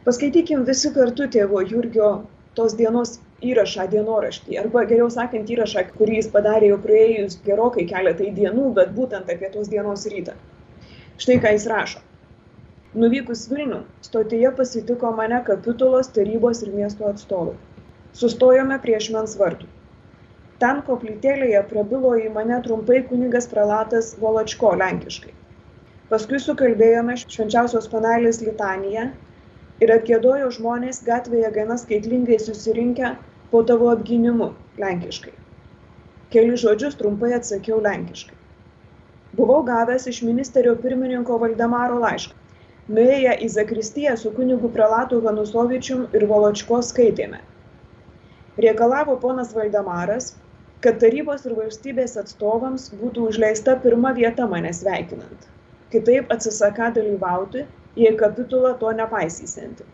Paskaitykim 0.04 0.68
visi 0.68 0.92
kartu 0.94 1.28
tėvo 1.36 1.64
jurgio 1.64 2.14
tos 2.58 2.76
dienos 2.78 3.18
įrašą 3.44 3.88
dienoraštį 3.92 4.58
arba 4.60 4.84
geriau 4.90 5.10
sakant 5.12 5.48
įrašą 5.56 5.88
kurį 5.96 6.20
jis 6.20 6.32
padarė 6.34 6.74
jau 6.74 6.80
praėjus 6.86 7.40
gerokai 7.48 7.88
keletai 7.88 8.32
dienų 8.36 8.72
bet 8.78 8.92
būtent 8.98 9.32
apie 9.32 9.52
tos 9.56 9.72
dienos 9.72 10.04
rytą. 10.12 10.36
Štai 11.16 11.40
ką 11.40 11.56
jis 11.56 11.72
rašo 11.72 12.04
nuvykus 12.94 13.50
vilniun 13.50 13.84
stotyje 14.06 14.50
pasitiko 14.56 15.10
mane 15.18 15.38
kapitulos 15.46 16.08
tarybos 16.16 16.60
ir 16.62 16.74
miesto 16.74 17.06
atstovai. 17.08 17.54
Sustojome 18.14 18.76
prie 18.84 18.94
ašmens 18.98 19.34
vartų. 19.40 19.66
Ten 20.62 20.82
koplytėlėje 20.86 21.62
prabilo 21.70 22.12
į 22.20 22.28
mane 22.36 22.60
trumpai 22.66 23.00
kunigas 23.08 23.50
prelatas 23.50 24.12
voločko 24.20 24.70
lenkiškai. 24.82 25.34
Paskui 26.12 26.38
sukalbėjome 26.44 27.16
švenčiausios 27.22 27.90
panelės 27.96 28.38
litaniją 28.44 29.08
ir 29.82 29.94
atgiedojo 29.96 30.52
žmonės 30.58 31.02
gatvėje 31.08 31.50
gana 31.58 31.78
skaitlingai 31.82 32.38
susirinkę 32.44 33.16
po 33.50 33.64
tavo 33.72 33.90
apgynimu 33.96 34.52
lenkiškai. 34.84 35.34
Kelis 36.30 36.62
žodžius 36.62 36.94
trumpai 37.02 37.34
atsakiau 37.40 37.82
lenkiškai. 37.82 38.38
Buvau 39.34 39.60
gavęs 39.66 40.06
iš 40.14 40.22
ministerio 40.30 40.78
pirmininko 40.78 41.42
valdemaro 41.42 41.98
laišką 42.06 42.43
nuėję 42.88 43.32
į 43.40 43.48
zakristiją 43.48 44.14
su 44.20 44.30
kunigu 44.36 44.68
prelatu 44.72 45.20
Hanusovičium 45.24 46.02
ir 46.12 46.26
Voločko 46.28 46.82
skaitėme. 46.84 47.40
Reikalavo 48.60 49.16
ponas 49.22 49.54
Valdemaras, 49.56 50.34
kad 50.84 51.00
tarybos 51.00 51.46
ir 51.48 51.56
valstybės 51.56 52.18
atstovams 52.20 52.90
būtų 53.00 53.30
užleista 53.30 53.78
pirma 53.80 54.12
vieta 54.12 54.46
mane 54.46 54.72
sveikinant. 54.76 55.48
Kitaip 55.94 56.32
atsisaka 56.34 56.90
dalyvauti, 56.98 57.64
jei 57.96 58.14
kapitula 58.20 58.74
to 58.76 58.92
nepaisysianti. 58.92 59.86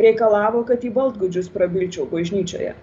Reikalavo, 0.00 0.64
kad 0.66 0.82
į 0.82 0.90
Baltgudžius 0.96 1.50
prabilčiau 1.54 2.08
bažnyčioje. 2.10 2.74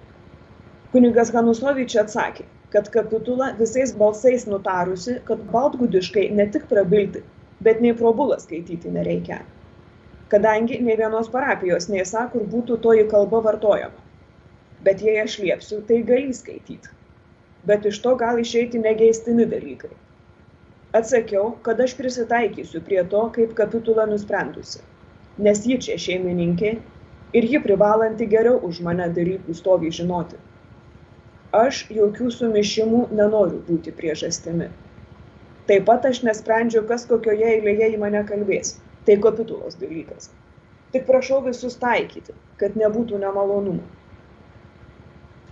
Kunigas 0.93 1.34
Hanusovičius 1.36 2.05
atsakė, 2.05 2.46
kad 2.72 2.88
kapitula 2.93 3.51
visais 3.60 3.91
balsais 3.91 4.48
nutarusi, 4.48 5.19
kad 5.27 5.41
baltgudiškai 5.51 6.29
ne 6.31 6.48
tik 6.53 6.67
prabilti, 6.72 7.25
bet 7.63 7.81
nei 7.81 7.93
pro 7.93 8.13
bulą 8.13 8.39
skaityti 8.39 8.91
nereikia. 8.91 9.39
Kadangi 10.31 10.79
nei 10.83 10.97
vienos 10.99 11.29
parapijos 11.33 11.87
nėsa, 11.89 12.27
kur 12.31 12.43
būtų 12.51 12.77
toji 12.83 13.05
kalba 13.11 13.39
vartojama. 13.45 14.03
Bet 14.83 15.01
jei 15.01 15.17
aš 15.21 15.39
liepsiu, 15.41 15.79
tai 15.87 16.01
gali 16.09 16.33
skaityti. 16.35 16.91
Bet 17.67 17.85
iš 17.89 17.99
to 18.03 18.13
gali 18.19 18.43
išeiti 18.45 18.79
negeistini 18.79 19.47
dalykai. 19.49 19.93
Atsakiau, 20.97 21.55
kad 21.63 21.81
aš 21.83 21.95
prisitaikysiu 21.97 22.81
prie 22.83 23.01
to, 23.13 23.23
kaip 23.35 23.55
kapitula 23.55 24.05
nusprendusi. 24.07 24.83
Nes 25.37 25.63
ji 25.67 25.77
čia 25.87 25.97
šeimininkė 26.01 26.75
ir 27.37 27.47
ji 27.53 27.61
privalanti 27.63 28.27
geriau 28.29 28.59
už 28.69 28.81
mane 28.85 29.09
dalykų 29.17 29.55
stovi 29.57 29.91
žinoti. 29.93 30.39
Aš 31.57 31.85
jokių 31.93 32.29
sumišimų 32.33 33.07
nenoriu 33.15 33.63
būti 33.67 33.93
priežastimi 33.95 34.69
taip 35.69 35.86
pat 35.89 36.05
aš 36.09 36.24
nesprendžiu 36.27 36.83
kas 36.89 37.05
kokioje 37.09 37.53
eilėje 37.57 37.93
į 37.93 38.01
mane 38.01 38.24
kalbės. 38.27 38.75
Tai 39.07 39.15
kapitulos 39.24 39.77
dalykas. 39.79 40.31
Tik 40.91 41.05
prašau 41.07 41.39
visus 41.45 41.75
taikyti 41.79 42.36
kad 42.62 42.77
nebūtų 42.79 43.19
nemalonumų. 43.21 43.83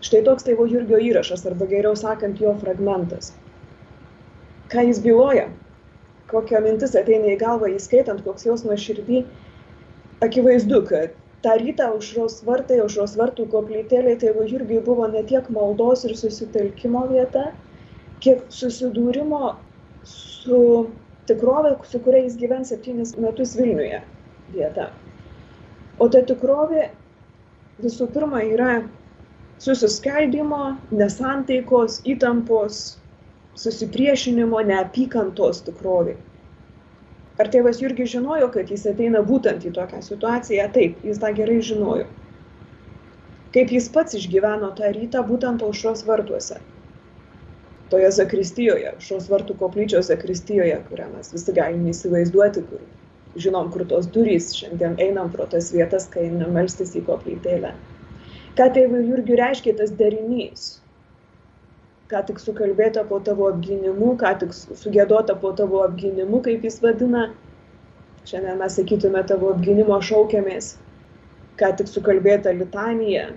Štai 0.06 0.22
toks 0.26 0.46
tėvo 0.46 0.66
jurgio 0.70 1.00
įrašas 1.02 1.46
arba 1.50 1.68
geriau 1.70 1.96
sakant 1.98 2.42
jo 2.42 2.54
fragmentas. 2.62 3.32
Ką 4.74 4.86
jis 4.90 5.02
byloja? 5.02 5.48
Kokia 6.30 6.62
mintis 6.66 6.96
ateina 6.98 7.30
į 7.34 7.40
galvą 7.42 7.70
įskaitant 7.76 8.24
koks 8.26 8.48
jausmas 8.48 8.82
širdį 8.82 9.22
akivaizdu 10.26 10.82
kad 10.90 11.14
tą 11.46 11.54
rytą 11.62 11.92
aušros 11.94 12.40
vartai 12.48 12.80
aušros 12.82 13.14
vartų 13.20 13.46
koplytėlė 13.54 14.16
tėvui 14.24 14.48
jurgiui 14.50 14.82
buvo 14.88 15.06
ne 15.12 15.22
tiek 15.30 15.50
maldos 15.54 16.06
ir 16.10 16.16
susitelkimo 16.18 17.06
vieta 17.12 17.52
kiek 18.26 18.42
susidūrimo 18.50 19.54
su 20.46 20.88
tikrove, 21.26 21.76
su 21.90 22.00
kuria 22.06 22.24
jis 22.24 22.38
gyvens 22.38 22.70
septynis 22.70 23.16
metus 23.18 23.56
Vilniuje 23.58 24.02
vieta. 24.54 24.92
O 26.00 26.08
ta 26.12 26.22
tikrovė 26.28 26.90
visų 27.82 28.08
pirma 28.14 28.44
yra 28.46 28.76
susiskaldimo, 29.64 30.76
nesantaikos, 30.92 32.02
įtampos, 32.14 32.84
susipriešinimo, 33.58 34.62
neapykantos 34.70 35.64
tikrovė. 35.66 36.18
Ar 37.40 37.50
tėvas 37.52 37.82
Jurgis 37.82 38.12
žinojo, 38.14 38.52
kad 38.52 38.70
jis 38.72 38.86
ateina 38.92 39.24
būtent 39.26 39.66
į 39.68 39.74
tokią 39.76 40.04
situaciją? 40.04 40.70
Taip, 40.76 41.02
jis 41.04 41.20
tą 41.24 41.34
gerai 41.36 41.58
žinojo. 41.72 42.06
Kaip 43.56 43.72
jis 43.72 43.90
pats 43.92 44.16
išgyveno 44.20 44.72
tą 44.78 44.92
rytą 44.96 45.24
būtent 45.28 45.64
aušros 45.64 46.04
vartuose 46.08 46.60
toje 47.92 48.12
zakristijoje, 48.18 48.94
šios 49.08 49.28
vartų 49.32 49.58
koplyčios 49.60 50.10
zakristijoje, 50.12 50.78
kurią 50.90 51.10
mes 51.14 51.34
visi 51.34 51.54
galime 51.56 51.92
įsivaizduoti, 51.94 52.64
kur 52.70 53.42
žinom, 53.42 53.70
kur 53.74 53.84
tos 53.90 54.08
durys, 54.16 54.54
šiandien 54.58 54.96
einam 55.02 55.30
pro 55.34 55.46
tas 55.52 55.72
vietas, 55.76 56.08
kai 56.12 56.30
einam 56.30 56.56
melstis 56.56 56.96
į 56.98 57.04
koplytėlę. 57.10 57.74
Ką 58.56 58.70
tėvui 58.76 59.04
Jurgiu 59.10 59.36
reiškia 59.40 59.76
tas 59.80 59.92
derinys? 60.00 60.68
Ką 62.12 62.22
tik 62.30 62.40
sukalbėta 62.40 63.04
po 63.10 63.20
tavo 63.28 63.50
apgynimu, 63.52 64.14
ką 64.22 64.32
tik 64.44 64.54
sugėdota 64.56 65.36
po 65.42 65.52
tavo 65.58 65.82
apgynimu, 65.84 66.40
kaip 66.46 66.64
jis 66.64 66.80
vadina. 66.84 67.26
Šiandien 68.30 68.62
mes 68.62 68.78
sakytume 68.80 69.26
tavo 69.28 69.52
apgynimo 69.54 69.98
šaukiamės. 70.10 70.76
Ką 71.60 71.74
tik 71.82 71.92
sukalbėta 71.92 72.54
litanija. 72.56 73.28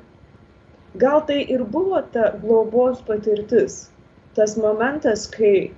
Gal 1.03 1.25
tai 1.27 1.43
ir 1.55 1.65
buvo 1.73 2.01
ta 2.15 2.31
globos 2.43 3.03
patirtis, 3.09 3.89
tas 4.39 4.57
momentas, 4.57 5.27
kai 5.35 5.73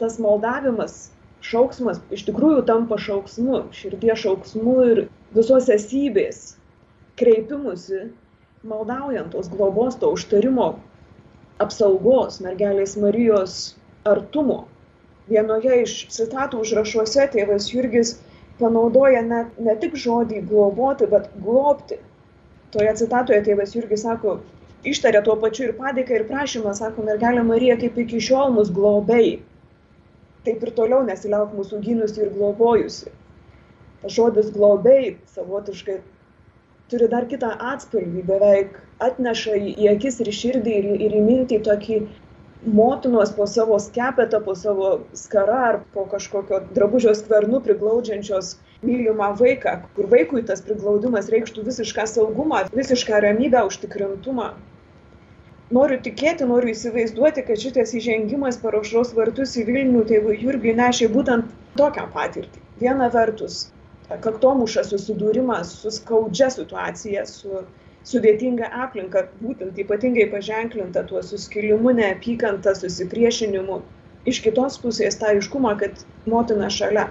tas 0.00 0.18
maldavimas, 0.18 1.10
šauksmas 1.46 2.00
iš 2.12 2.24
tikrųjų 2.28 2.64
tampa 2.68 2.98
šauksmu, 3.00 3.64
širdies 3.76 4.24
šauksmu 4.24 4.76
ir 4.92 5.02
visos 5.36 5.68
esybės 5.72 6.40
kreipimusi, 7.20 8.08
maldaujant 8.66 9.30
tos 9.34 9.48
globos, 9.52 9.96
to 10.00 10.10
užtarimo, 10.16 10.72
apsaugos 11.62 12.40
mergelės 12.44 12.96
Marijos 13.00 13.56
artumo. 14.08 14.64
Vienoje 15.30 15.82
iš 15.84 15.96
citatų 16.10 16.64
užrašuose 16.64 17.26
tėvas 17.34 17.68
Jurgis 17.70 18.16
panaudoja 18.60 19.22
ne, 19.24 19.44
ne 19.62 19.74
tik 19.82 19.96
žodį 20.04 20.42
globoti, 20.50 21.08
bet 21.12 21.28
globti. 21.44 22.00
Toje 22.74 22.94
citatoje 23.02 23.44
tėvas 23.46 23.76
Jurgis 23.76 24.04
sako, 24.06 24.40
ištarė 24.84 25.22
tuo 25.24 25.36
pačiu 25.40 25.68
ir 25.68 25.74
padėką 25.78 26.16
ir 26.16 26.26
prašymą, 26.28 26.74
sako, 26.76 27.04
mergelė 27.08 27.42
Marija, 27.46 27.76
kaip 27.80 27.98
iki 28.00 28.20
šiol 28.22 28.54
mus 28.56 28.70
globėjai, 28.74 29.40
taip 30.46 30.62
ir 30.64 30.72
toliau 30.76 31.02
nesiliauk 31.06 31.52
mūsų 31.56 31.82
gynusi 31.84 32.24
ir 32.24 32.32
globojusi. 32.36 33.12
Tas 34.00 34.16
žodis 34.16 34.48
globėjai 34.54 35.18
savotiškai 35.34 35.98
turi 36.90 37.08
dar 37.12 37.26
kitą 37.30 37.52
atspalvį, 37.72 38.24
beveik 38.26 38.80
atneša 39.04 39.58
į 39.60 39.90
akis 39.92 40.18
ir 40.24 40.32
širdį 40.34 40.76
ir, 40.78 40.88
ir 41.06 41.16
į 41.18 41.22
mintį 41.26 41.60
tokį 41.68 42.00
motinos 42.66 43.30
po 43.36 43.46
savo 43.46 43.78
skepetą, 43.80 44.40
po 44.44 44.54
savo 44.54 44.88
skarą 45.16 45.60
ar 45.68 45.78
po 45.94 46.04
kažkokio 46.10 46.60
drabužio 46.74 47.14
skvernu 47.16 47.60
priglaudžiančios 47.64 48.56
mylimą 48.84 49.30
vaiką, 49.38 49.76
kur 49.96 50.08
vaikui 50.12 50.42
tas 50.48 50.64
priglaudimas 50.64 51.30
reikštų 51.32 51.64
visišką 51.68 52.06
saugumą, 52.08 52.64
visišką 52.76 53.20
ramybę, 53.24 53.64
užtikrintumą. 53.68 54.50
Noriu 55.74 55.98
tikėti, 56.04 56.46
noriu 56.50 56.72
įsivaizduoti, 56.74 57.44
kad 57.46 57.60
šitas 57.64 57.94
įžengimas 57.98 58.58
per 58.62 58.76
aušros 58.78 59.12
vartus 59.16 59.56
į 59.60 59.66
Vilnių 59.68 60.06
tėvui 60.08 60.38
Jurgiui 60.42 60.74
nešė 60.78 61.10
būtent 61.14 61.52
tokią 61.78 62.06
patirtį. 62.14 62.62
Viena 62.80 63.10
vertus, 63.14 63.68
kaktomuša 64.10 64.84
susidūrimas 64.88 65.76
su 65.82 65.92
skaudžia 65.94 66.50
situacija, 66.54 67.26
su 67.28 67.62
sudėtinga 68.10 68.70
aplinka, 68.84 69.26
būtent 69.42 69.78
ypatingai 69.78 70.26
paženklinta 70.32 71.04
tuo 71.08 71.22
suskilimu, 71.22 71.92
neapykanta, 71.98 72.74
susipriešinimu. 72.78 73.80
Iš 74.30 74.40
kitos 74.44 74.78
pusės 74.80 75.18
tą 75.20 75.34
iškumą, 75.36 75.74
kad 75.80 76.00
motina 76.28 76.70
šalia, 76.72 77.06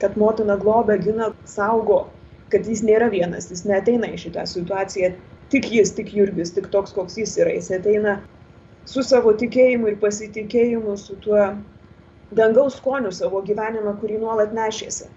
kad 0.00 0.16
motina 0.20 0.56
globia, 0.60 0.96
gina, 1.00 1.30
saugo, 1.48 2.06
kad 2.52 2.66
jis 2.66 2.82
nėra 2.84 3.10
vienas, 3.12 3.50
jis 3.52 3.66
neteina 3.68 4.10
į 4.10 4.20
šitą 4.24 4.46
situaciją 4.48 5.12
tik 5.50 5.70
jis, 5.72 5.92
tik 5.96 6.12
Jurgis, 6.14 6.52
tik 6.54 6.68
toks, 6.74 6.94
koks 6.96 7.18
jis 7.18 7.36
yra. 7.42 7.54
Jis 7.56 7.70
ateina 7.78 8.18
su 8.88 9.02
savo 9.06 9.32
tikėjimu 9.36 9.90
ir 9.90 9.96
pasitikėjimu, 10.02 10.96
su 10.98 11.16
tuo 11.24 11.40
dangaus 12.36 12.78
skoniu 12.78 13.12
savo 13.14 13.42
gyvenimą, 13.46 13.96
kurį 14.02 14.20
nuolat 14.22 14.54
nešėsi. 14.56 15.08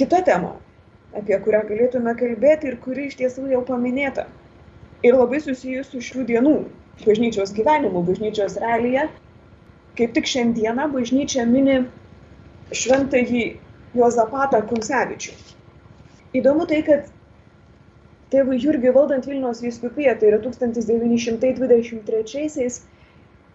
Kita 0.00 0.20
tema, 0.24 0.54
apie 1.16 1.36
kurią 1.44 1.64
galėtume 1.68 2.14
kalbėti 2.16 2.70
ir 2.70 2.76
kuri 2.84 3.08
iš 3.10 3.18
tiesų 3.20 3.48
jau 3.52 3.62
paminėta. 3.68 4.26
Ir 5.04 5.16
labai 5.16 5.40
susijusi 5.40 5.90
su 5.90 6.04
šių 6.04 6.26
dienų 6.28 6.54
bažnyčios 7.04 7.54
gyvenimu, 7.56 8.04
bažnyčios 8.04 8.58
realija. 8.60 9.08
Kaip 9.98 10.12
tik 10.16 10.28
šiandieną 10.28 10.86
bažnyčia 10.92 11.46
mini 11.48 11.80
šventąjį 12.76 13.44
Jozapatą 13.98 14.60
Kuncevičių. 14.70 15.32
Įdomu 16.38 16.66
tai, 16.70 16.84
kad 16.86 17.08
tėvui 18.32 18.56
Jurgiui 18.62 18.92
valdant 18.94 19.26
Vilniaus 19.26 19.62
vyskupiją, 19.64 20.12
tai 20.18 20.26
yra 20.30 20.38
1923-aisiais, 20.44 22.74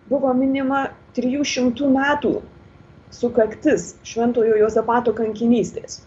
buvo 0.10 0.34
minima 0.38 0.79
300 1.17 1.89
metų 1.94 2.34
sukaktis 3.15 3.96
Šventojo 4.05 4.55
Jozapato 4.60 5.13
kankinystės. 5.15 6.01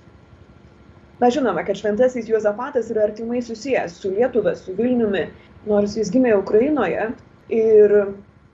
Mes 1.18 1.34
žinome, 1.34 1.64
kad 1.66 1.76
šventasis 1.80 2.28
Jozapatas 2.30 2.90
yra 2.92 3.00
artimai 3.08 3.40
susijęs 3.42 3.92
su 3.98 4.06
Lietuva, 4.12 4.52
su 4.54 4.70
Vilniumi, 4.78 5.24
nors 5.66 5.96
jis 5.98 6.12
gimė 6.14 6.36
Ukrainoje 6.38 7.08
ir 7.54 7.94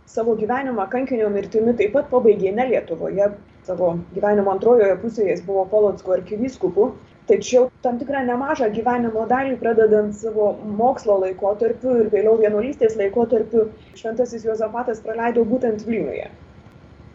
savo 0.08 0.32
gyvenimą 0.38 0.86
kankinio 0.92 1.28
mirtimi 1.34 1.74
taip 1.76 1.92
pat 1.96 2.06
pabaigė 2.12 2.50
ne 2.56 2.64
Lietuvoje, 2.70 3.26
savo 3.68 3.88
gyvenimo 4.14 4.50
antrojoje 4.54 4.96
pusėje 5.02 5.30
jis 5.34 5.42
buvo 5.44 5.64
Polotsko 5.68 6.10
arkivyskupu, 6.16 6.84
tačiau 7.28 7.68
tam 7.84 7.98
tikrą 8.00 8.22
nemažą 8.28 8.68
gyvenimo 8.74 9.24
dalį, 9.30 9.56
pradedant 9.62 10.16
savo 10.18 10.50
mokslo 10.80 11.18
laikotarpiu 11.22 11.98
ir 12.02 12.10
vėliau 12.12 12.38
vienuolystės 12.40 12.96
laikotarpiu, 13.00 13.68
šventasis 14.00 14.44
Jozapatas 14.48 15.00
praleido 15.04 15.44
būtent 15.52 15.86
Vilniuje. 15.88 16.28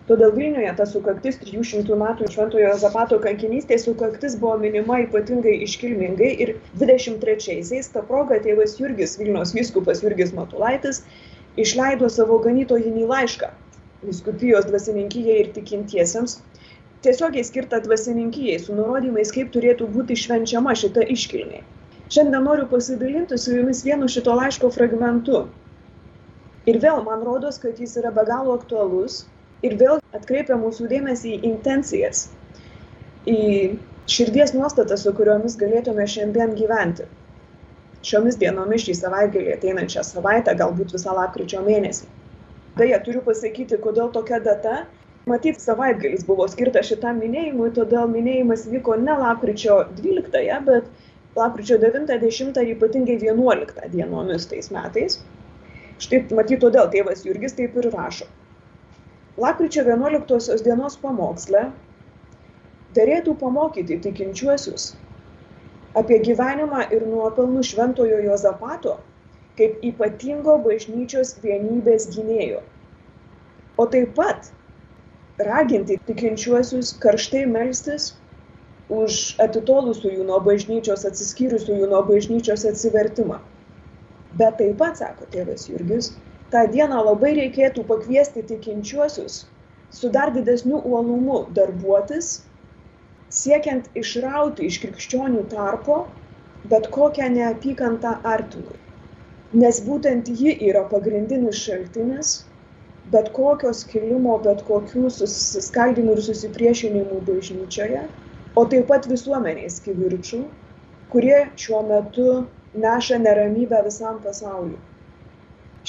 Todėl 0.10 0.32
Vilniuje 0.34 0.72
ta 0.78 0.88
sukaktis 0.89 1.36
300 1.44 1.98
metų 2.01 2.32
šventojo 2.34 2.72
Jozapato 2.72 3.20
kankinystės 3.22 3.86
sukaktis 3.86 4.39
buvo 4.42 4.56
minima 4.63 4.98
ypatingai 5.04 5.60
iškilmingai 5.68 6.32
ir 6.46 6.56
23-aisiais 6.82 7.92
ta 7.94 8.01
proga 8.10 8.39
tėvas 8.42 8.80
Jurgis, 8.82 9.20
Vilniaus 9.22 9.54
vyskupas 9.54 10.01
Jurgis 10.01 10.34
Matulaitis, 10.34 11.04
išleido 11.62 12.10
savo 12.10 12.42
ganytojinį 12.42 13.06
laišką 13.13 13.54
viskupijos 14.01 14.66
dvasininkijai 14.70 15.39
ir 15.44 15.51
tikintiesiems, 15.56 16.39
tiesiogiai 17.06 17.46
skirta 17.48 17.79
dvasininkijai 17.84 18.60
su 18.63 18.75
nurodymais, 18.75 19.32
kaip 19.36 19.51
turėtų 19.56 19.88
būti 19.94 20.18
švenčiama 20.20 20.75
šita 20.82 21.06
iškilmė. 21.15 21.62
Šiandien 22.10 22.44
noriu 22.44 22.65
pasidalinti 22.70 23.38
su 23.38 23.53
jumis 23.53 23.84
vienu 23.86 24.10
šito 24.10 24.34
laiško 24.36 24.72
fragmentu. 24.74 25.44
Ir 26.70 26.79
vėl 26.84 27.03
man 27.06 27.22
rodos, 27.25 27.60
kad 27.62 27.77
jis 27.79 27.96
yra 28.01 28.12
be 28.15 28.25
galo 28.27 28.58
aktualus 28.58 29.24
ir 29.65 29.75
vėl 29.79 30.01
atkreipia 30.18 30.58
mūsų 30.60 30.89
dėmesį 30.89 31.35
į 31.38 31.40
intencijas, 31.51 32.25
į 33.29 33.40
širdies 34.09 34.55
nuostatas, 34.57 35.05
su 35.05 35.14
kuriomis 35.16 35.57
galėtume 35.59 36.07
šiandien 36.09 36.55
gyventi. 36.57 37.05
Šiomis 38.09 38.40
dienomis 38.42 38.85
šį 38.85 38.96
savaitgalį 38.96 39.53
ateinančią 39.57 40.03
savaitę, 40.07 40.55
galbūt 40.59 40.96
visą 40.96 41.14
lapkričio 41.18 41.62
mėnesį. 41.66 42.07
Beje, 42.79 43.00
turiu 43.05 43.22
pasakyti, 43.25 43.77
kodėl 43.83 44.12
tokia 44.16 44.40
data. 44.44 44.75
Matyt, 45.29 45.59
savaitgalis 45.61 46.24
buvo 46.25 46.48
skirtas 46.50 46.87
šitam 46.89 47.20
minėjimui, 47.22 47.70
todėl 47.75 48.07
minėjimas 48.11 48.65
vyko 48.72 48.96
ne 49.01 49.18
lapkričio 49.20 49.75
12, 50.00 50.61
bet 50.70 50.87
lapkričio 51.39 51.77
90 51.83 52.61
ir 52.63 52.72
ypatingai 52.75 53.18
11 53.24 53.92
dienomis 53.94 54.48
tais 54.50 54.72
metais. 54.74 55.20
Štai 56.00 56.24
matyt, 56.39 56.61
todėl 56.63 56.89
tėvas 56.96 57.25
Jurgis 57.27 57.57
taip 57.57 57.75
ir 57.81 57.89
rašo. 57.94 58.29
Lapkričio 59.39 59.83
11 59.87 60.63
dienos 60.65 60.98
pamoksle 61.03 61.68
derėtų 62.98 63.35
pamokyti 63.44 64.00
tikinčiuosius 64.07 64.94
apie 66.00 66.20
gyvenimą 66.25 66.87
ir 66.96 67.05
nuopelnų 67.11 67.63
šventojo 67.70 68.20
Jozapato 68.25 68.98
kaip 69.59 69.83
ypatingo 69.83 70.55
bažnyčios 70.63 71.35
vienybės 71.44 72.07
gynėjo. 72.13 72.61
O 73.79 73.85
taip 73.94 74.13
pat 74.15 74.50
raginti 75.48 75.98
tikinčiuosius 76.08 76.92
karštai 77.04 77.46
melstis 77.50 78.08
už 78.90 79.20
atitolusiųjų 79.46 80.25
nuo 80.28 80.40
bažnyčios, 80.48 81.06
atsiskyrusiųjų 81.10 81.90
nuo 81.92 82.02
bažnyčios 82.08 82.66
atsivertimą. 82.72 83.38
Bet 84.42 84.58
taip 84.62 84.75
pat, 84.82 84.98
sako 85.02 85.30
tėvas 85.34 85.68
Jurgis, 85.70 86.12
tą 86.54 86.66
dieną 86.74 87.04
labai 87.12 87.36
reikėtų 87.38 87.86
pakviesti 87.92 88.44
tikinčiuosius 88.52 89.44
su 90.00 90.12
dar 90.14 90.34
didesniu 90.34 90.82
uolumu 90.82 91.44
darbuotis, 91.58 92.34
siekiant 93.34 93.90
išrauti 93.98 94.68
iš 94.70 94.82
krikščionių 94.84 95.48
tarpo 95.54 96.04
bet 96.70 96.90
kokią 96.94 97.30
neapykantą 97.38 98.18
artimui 98.36 98.78
nes 99.54 99.80
būtent 99.82 100.30
ji 100.30 100.52
yra 100.70 100.84
pagrindinis 100.90 101.58
šaltinis 101.66 102.34
bet 103.13 103.31
kokio 103.33 103.72
skilimo, 103.74 104.37
bet 104.45 104.61
kokių 104.67 105.09
susiskaldimų 105.13 106.15
ir 106.17 106.24
susipriešinimų 106.27 107.22
bažnyčioje, 107.29 108.03
o 108.55 108.65
taip 108.69 108.87
pat 108.91 109.07
visuomenės 109.09 109.79
kivirčių, 109.85 110.43
kurie 111.13 111.39
šiuo 111.63 111.81
metu 111.89 112.27
neša 112.85 113.17
neramybę 113.24 113.81
visam 113.87 114.19
pasauliu. 114.25 114.77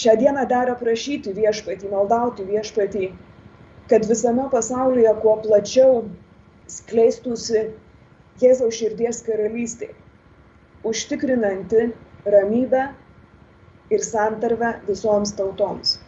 Šią 0.00 0.16
dieną 0.22 0.46
dera 0.48 0.76
prašyti 0.80 1.34
viešpatį, 1.36 1.90
maldauti 1.92 2.46
viešpatį, 2.48 3.10
kad 3.90 4.06
visame 4.08 4.46
pasaulyje 4.52 5.12
kuo 5.20 5.36
plačiau 5.44 6.04
skleistųsi 6.70 7.66
Jėzaus 8.40 8.78
širdies 8.78 9.18
karalystė, 9.26 9.90
užtikrinanti 10.88 11.90
ramybę 12.34 12.86
ir 13.92 14.04
santarvę 14.06 14.78
visoms 14.86 15.34
tautoms. 15.36 15.98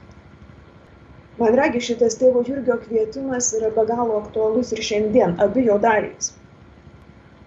Man 1.40 1.56
regi 1.56 1.80
šitas 1.88 2.18
tėvo 2.20 2.42
Jurgio 2.46 2.76
kvietimas 2.82 3.48
yra 3.58 3.70
be 3.76 3.86
galo 3.88 4.18
aktualus 4.20 4.72
ir 4.76 4.82
šiandien, 4.88 5.38
abi 5.40 5.64
jo 5.68 5.78
dalys. 5.80 6.34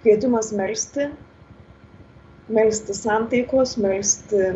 Kvietimas 0.02 0.52
melstį, 0.58 1.12
melstį 2.58 2.98
santaikos, 2.98 3.76
melstį 3.86 4.52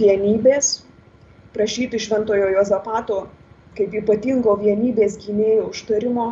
vienybės, 0.00 0.74
prašyti 1.56 2.00
šventojo 2.06 2.48
Jozapato 2.56 3.24
kaip 3.78 3.94
ypatingo 3.98 4.54
vienybės 4.60 5.16
gynėjo 5.22 5.68
užtarimo, 5.72 6.26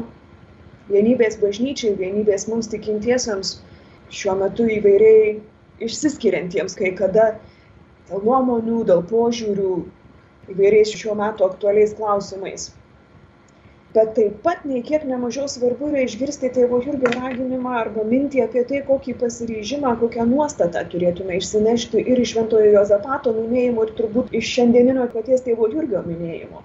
vienybės 0.90 1.38
bažnyčiai, 1.42 1.94
vienybės 1.98 2.46
mums 2.50 2.70
tikintiesiems 2.72 3.56
šiuo 4.14 4.36
metu 4.38 4.66
įvairiai 4.76 5.32
išsiskiriantiems, 5.82 6.76
kai 6.78 6.92
kada 6.98 7.32
dėl 8.08 8.22
nuomonių, 8.28 8.82
dėl 8.90 9.02
požiūrių 9.10 9.72
įvairiais 10.50 10.94
šiuo 10.98 11.14
metu 11.18 11.46
aktualiais 11.46 11.94
klausimais. 11.98 12.70
Bet 13.92 14.14
taip 14.16 14.36
pat 14.44 14.62
nei 14.64 14.80
kiek 14.88 15.02
nemažiau 15.04 15.48
svarbu 15.52 15.90
yra 15.90 16.02
išgirsti 16.06 16.48
tėvo 16.56 16.78
Jurgio 16.84 17.10
raginimą 17.12 17.74
arba 17.80 18.04
mintį 18.08 18.40
apie 18.46 18.62
tai, 18.70 18.80
kokį 18.86 19.14
pasiryžimą, 19.22 19.90
kokią 20.00 20.24
nuostatą 20.30 20.84
turėtume 20.94 21.36
išsinešti 21.36 22.04
ir 22.14 22.22
iš 22.22 22.32
Šventojo 22.32 22.70
Jozapato 22.78 23.34
minėjimo 23.36 23.84
ir 23.84 23.92
turbūt 23.98 24.32
iš 24.40 24.48
šiandieninio 24.54 25.10
paties 25.12 25.44
tėvo 25.48 25.68
Jurgio 25.74 26.00
minėjimo. 26.06 26.64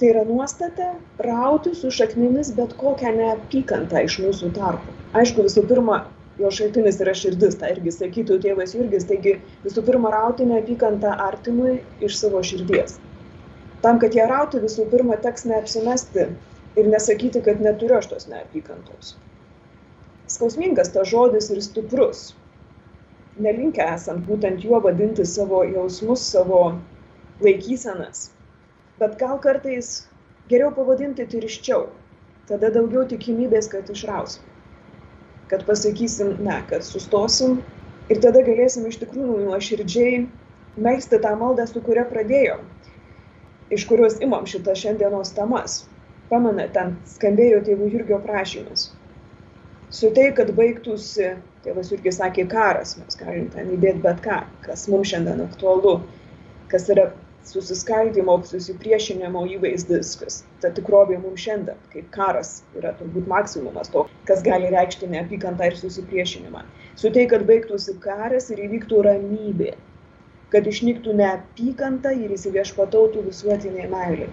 Tai 0.00 0.10
yra 0.12 0.26
nuostata 0.28 0.90
rauti 1.24 1.72
su 1.76 1.88
šaknimis 1.92 2.52
bet 2.60 2.76
kokią 2.84 3.16
neapykantą 3.16 4.04
iš 4.04 4.20
mūsų 4.26 4.52
tarpų. 4.60 4.94
Aišku, 5.22 5.48
visų 5.48 5.64
pirma, 5.72 6.02
jo 6.40 6.50
šaltinis 6.56 7.00
yra 7.04 7.14
širdis, 7.16 7.58
tą 7.60 7.70
irgi 7.74 7.92
sakytų 7.94 8.38
tėvas 8.44 8.74
Jurgis, 8.76 9.06
taigi 9.08 9.36
visų 9.64 9.84
pirma 9.86 10.12
rauti 10.14 10.46
neapykantą 10.48 11.12
artimui 11.28 11.78
iš 12.06 12.16
savo 12.22 12.42
širdies. 12.50 12.96
Tam, 13.84 13.98
kad 14.00 14.16
ją 14.16 14.26
rauti, 14.28 14.60
visų 14.62 14.86
pirma 14.92 15.16
teks 15.24 15.46
neapsimesti 15.48 16.26
ir 16.80 16.90
nesakyti, 16.92 17.42
kad 17.44 17.62
neturiu 17.64 17.98
aš 17.98 18.10
tos 18.12 18.28
neapykantos. 18.32 19.14
Skausmingas 20.30 20.92
tas 20.94 21.08
žodis 21.10 21.50
ir 21.50 21.62
stiprus. 21.64 22.30
nelinkę 23.40 23.84
esam 23.94 24.18
būtent 24.26 24.64
juo 24.64 24.80
vadinti 24.84 25.24
savo 25.24 25.62
jausmus, 25.64 26.20
savo 26.32 26.58
laikysenas. 27.40 28.30
Bet 29.00 29.16
gal 29.22 29.38
kartais 29.40 29.90
geriau 30.50 30.74
pavadinti 30.76 31.24
tirščiau, 31.34 31.86
tada 32.50 32.70
daugiau 32.74 33.06
tikimybės, 33.12 33.70
kad 33.72 33.88
išrausim. 33.94 34.49
Kad 35.50 35.64
pasakysim, 35.66 36.36
ne, 36.46 36.60
kad 36.70 36.86
sustosim 36.86 37.58
ir 38.10 38.20
tada 38.22 38.42
galėsim 38.46 38.86
iš 38.86 39.00
tikrųjų 39.02 39.40
nuoširdžiai 39.48 40.20
melstį 40.80 41.20
tą 41.24 41.34
maldą, 41.38 41.66
su 41.66 41.82
kuria 41.82 42.04
pradėjom, 42.10 42.62
iš 43.74 43.86
kurios 43.90 44.20
imam 44.22 44.46
šitas 44.50 44.78
šiandienos 44.82 45.34
temas. 45.36 45.82
Pamena, 46.30 46.68
ten 46.70 46.94
skambėjo 47.10 47.64
tėvų 47.66 47.88
Jurgio 47.90 48.20
prašymas. 48.22 48.92
Suteik, 49.90 50.36
kad 50.38 50.52
baigtųsi, 50.54 51.32
tėvas 51.64 51.90
Jurgis 51.90 52.20
sakė, 52.20 52.44
karas, 52.50 52.94
mes 53.00 53.18
galim 53.18 53.48
ten 53.50 53.72
įdėti 53.74 54.04
bet 54.04 54.22
ką, 54.22 54.44
kas 54.62 54.86
mums 54.92 55.10
šiandien 55.10 55.42
aktualu, 55.42 55.96
kas 56.70 56.86
yra 56.94 57.08
susiskaldimo, 57.48 58.36
susipriešinimo 58.46 59.44
įvaizdis, 59.56 60.12
kas 60.20 60.40
ta 60.62 60.70
tikrovė 60.76 61.18
mums 61.22 61.44
šiandien, 61.44 61.78
kaip 61.92 62.10
karas 62.14 62.60
yra 62.78 62.92
turbūt 62.98 63.28
maksimumas 63.30 63.92
to, 63.92 64.04
kas 64.28 64.44
gali 64.46 64.70
reikšti 64.74 65.08
neapykantą 65.14 65.70
ir 65.70 65.78
susipriešinimą. 65.80 66.64
Suteik, 67.00 67.30
kad 67.32 67.46
baigtųsi 67.48 67.96
karas 68.04 68.50
ir 68.52 68.60
įvyktų 68.66 69.02
ramybė, 69.08 69.72
kad 70.52 70.66
išnyktų 70.66 71.16
neapykanta 71.22 72.12
ir 72.18 72.36
įsiviešpatautų 72.36 73.26
visuotinė 73.30 73.88
meilė. 73.90 74.30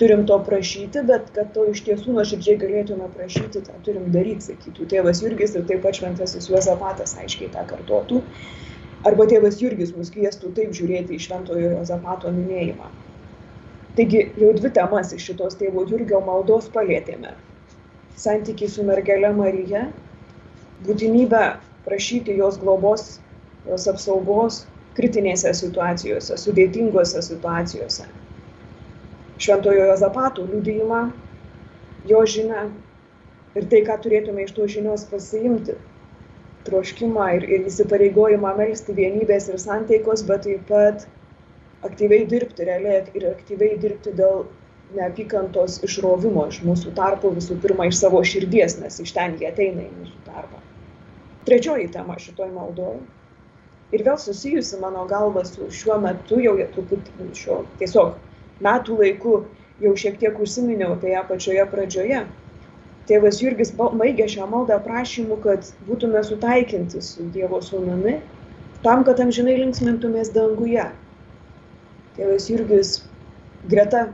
Turim 0.00 0.24
to 0.26 0.38
prašyti, 0.42 1.02
bet 1.06 1.28
kad 1.36 1.52
to 1.54 1.66
iš 1.70 1.84
tiesų 1.86 2.16
nuoširdžiai 2.16 2.58
galėtume 2.58 3.06
prašyti, 3.14 3.60
tą 3.68 3.76
turim 3.86 4.08
daryti, 4.14 4.48
sakytų 4.48 4.88
tėvas 4.90 5.20
Jurgis 5.22 5.54
ir 5.54 5.66
taip 5.68 5.84
pat 5.84 6.00
šventasis 6.00 6.48
Juozapatas 6.50 7.14
aiškiai 7.22 7.52
tą 7.54 7.62
kartotų. 7.70 8.22
Arba 9.08 9.26
tėvas 9.26 9.56
Jurgis 9.58 9.90
mus 9.96 10.12
kvieštų 10.14 10.52
taip 10.56 10.74
žiūrėti 10.78 11.16
į 11.16 11.22
šventojo 11.24 11.72
Juozapato 11.72 12.30
minėjimą. 12.34 12.90
Taigi 13.96 14.20
jau 14.38 14.52
dvi 14.56 14.70
temas 14.76 15.10
iš 15.16 15.26
šitos 15.30 15.58
tėvo 15.60 15.82
Jurgio 15.90 16.20
maldos 16.24 16.68
palėtėme. 16.72 17.34
Santykiai 18.22 18.70
su 18.70 18.84
mergelė 18.86 19.32
Marija, 19.34 19.88
būtinybę 20.86 21.42
prašyti 21.84 22.38
jos 22.38 22.60
globos, 22.62 23.18
jos 23.66 23.88
apsaugos 23.90 24.62
kritinėse 24.96 25.50
situacijose, 25.56 26.38
sudėtingose 26.38 27.22
situacijose. 27.26 28.06
Šventojo 29.42 29.88
Jozapato 29.90 30.46
liudijimą, 30.46 31.02
jo 32.06 32.22
žinę 32.36 32.68
ir 33.58 33.66
tai, 33.72 33.82
ką 33.88 33.98
turėtume 34.04 34.46
iš 34.46 34.54
to 34.56 34.68
žinios 34.70 35.08
pasiimti. 35.10 35.74
Troškimą 36.66 37.28
ir, 37.36 37.46
ir 37.56 37.68
įsipareigojimą 37.70 38.52
melstį 38.58 38.96
vienybės 38.98 39.48
ir 39.50 39.60
santaikos, 39.62 40.22
bet 40.28 40.44
taip 40.46 40.66
pat 40.68 41.06
aktyviai 41.88 42.26
dirbti, 42.30 42.66
realiai 42.68 43.00
ir 43.18 43.26
aktyviai 43.32 43.78
dirbti 43.82 44.12
dėl 44.18 44.44
neapykantos 44.96 45.80
išrovimo 45.86 46.44
iš 46.52 46.60
mūsų 46.66 46.92
tarpo, 46.98 47.32
visų 47.34 47.56
pirma 47.64 47.88
iš 47.90 47.98
savo 48.04 48.20
širdies, 48.32 48.78
nes 48.82 49.00
iš 49.02 49.14
ten 49.16 49.34
jie 49.40 49.48
ateina 49.50 49.82
į 49.82 49.90
mūsų 49.96 50.22
tarpą. 50.28 50.60
Trečioji 51.48 51.88
tema 51.96 52.18
šitoj 52.22 52.52
maldoje 52.54 53.00
ir 53.92 54.04
vėl 54.06 54.18
susijusi 54.20 54.78
mano 54.80 55.04
galva 55.08 55.44
su 55.48 55.66
šiuo 55.80 55.98
metu, 56.04 56.38
jau 56.44 56.54
truputį 56.76 57.32
šiuo 57.36 57.58
tiesiog 57.80 58.14
metų 58.64 58.98
laiku, 59.00 59.34
jau 59.82 59.92
šiek 59.98 60.18
tiek 60.20 60.38
užsiminiau 60.38 60.94
apie 60.96 61.12
ją 61.12 61.24
pačioje 61.28 61.66
pradžioje. 61.72 62.22
Tėvas 63.08 63.40
Jurgis 63.42 63.72
baigė 63.78 64.28
šią 64.30 64.46
maldą 64.50 64.78
prašymu, 64.84 65.38
kad 65.42 65.66
būtume 65.88 66.22
sutaikinti 66.26 67.02
su 67.02 67.26
Dievo 67.34 67.58
sūnumi, 67.64 68.18
tam, 68.86 69.04
kad 69.08 69.20
amžinai 69.24 69.58
linksmintumės 69.58 70.30
danguje. 70.36 70.86
Tėvas 72.16 72.48
Jurgis 72.50 72.96
greta 73.72 74.06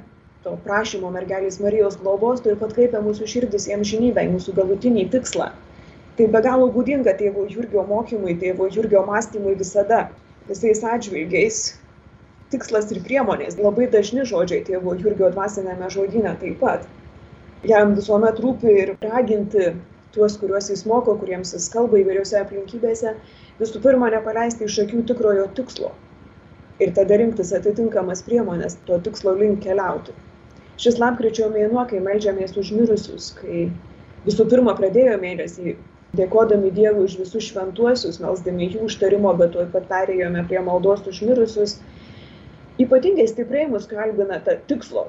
to 0.44 0.56
prašymo 0.64 1.12
mergelės 1.12 1.60
Marijos 1.60 1.98
globos 2.00 2.44
taip 2.44 2.60
pat 2.64 2.76
kreipia 2.76 3.04
mūsų 3.04 3.28
širdis 3.28 3.68
į 3.68 3.80
amžinybę, 3.80 4.24
į 4.24 4.36
mūsų 4.36 4.54
galutinį 4.60 5.08
tikslą 5.16 5.52
tai 6.18 6.26
be 6.34 6.40
galo 6.42 6.66
būdinga 6.74 7.14
tėvo 7.18 7.44
Jurgio 7.46 7.84
mokymui, 7.86 8.34
tėvo 8.40 8.66
Jurgio 8.74 9.04
mąstymui 9.06 9.54
visada, 9.58 10.08
visais 10.48 10.82
atžvilgiais. 10.82 11.60
Tikslas 12.50 12.88
ir 12.90 13.02
priemonės, 13.04 13.58
labai 13.60 13.86
dažni 13.92 14.24
žodžiai 14.26 14.64
tėvo 14.66 14.96
Jurgio 14.98 15.28
dvasinėme 15.34 15.90
žodynė 15.94 16.32
taip 16.40 16.58
pat. 16.62 16.88
Jam 17.66 17.96
visuomet 17.96 18.38
rūpi 18.38 18.70
ir 18.70 18.92
raginti 19.02 19.72
tuos, 20.14 20.36
kuriuos 20.38 20.68
jis 20.70 20.84
moko, 20.86 21.16
kuriems 21.18 21.50
jis 21.56 21.66
kalba 21.72 21.98
įvairiose 21.98 22.38
aplinkybėse, 22.38 23.16
visų 23.58 23.82
pirma 23.82 24.10
nepaleisti 24.14 24.68
iš 24.68 24.78
akių 24.84 25.02
tikrojo 25.10 25.48
tikslo. 25.58 25.90
Ir 26.78 26.94
tada 26.94 27.18
rinktis 27.18 27.50
atitinkamas 27.58 28.22
priemonės 28.22 28.78
to 28.86 29.00
tikslo 29.02 29.34
link 29.40 29.64
keliauti. 29.66 30.14
Šis 30.78 31.00
lapkričio 31.02 31.50
mėnuo, 31.50 31.82
kai 31.90 31.98
melžiamės 31.98 32.54
už 32.62 32.70
mirusius, 32.78 33.32
kai 33.40 33.66
visų 34.28 34.46
pirma 34.52 34.76
pradėjo 34.78 35.18
mėnesį 35.18 35.74
dėkodami 36.16 36.70
Dievui 36.74 37.08
už 37.10 37.18
visus 37.24 37.50
šventuosius, 37.50 38.20
melsdami 38.22 38.70
jų 38.70 38.86
užtarimo, 38.86 39.34
bet 39.40 39.56
tuoj 39.56 39.66
pat 39.74 39.90
perėjome 39.90 40.46
prie 40.46 40.62
maldos 40.62 41.02
už 41.10 41.24
mirusius, 41.26 41.80
ypatingai 42.78 43.26
stipriai 43.26 43.66
mus 43.72 43.90
kalbina 43.90 44.38
ta 44.46 44.54
tikslo 44.70 45.08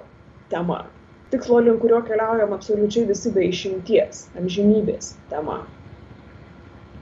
tema. 0.49 0.88
Tikslo, 1.30 1.60
link 1.62 1.82
kurio 1.82 2.00
keliaujam 2.06 2.54
absoliučiai 2.56 3.06
visi 3.10 3.32
be 3.34 3.44
išimties, 3.46 4.24
amžinybės 4.39 5.12
tema. 5.30 5.60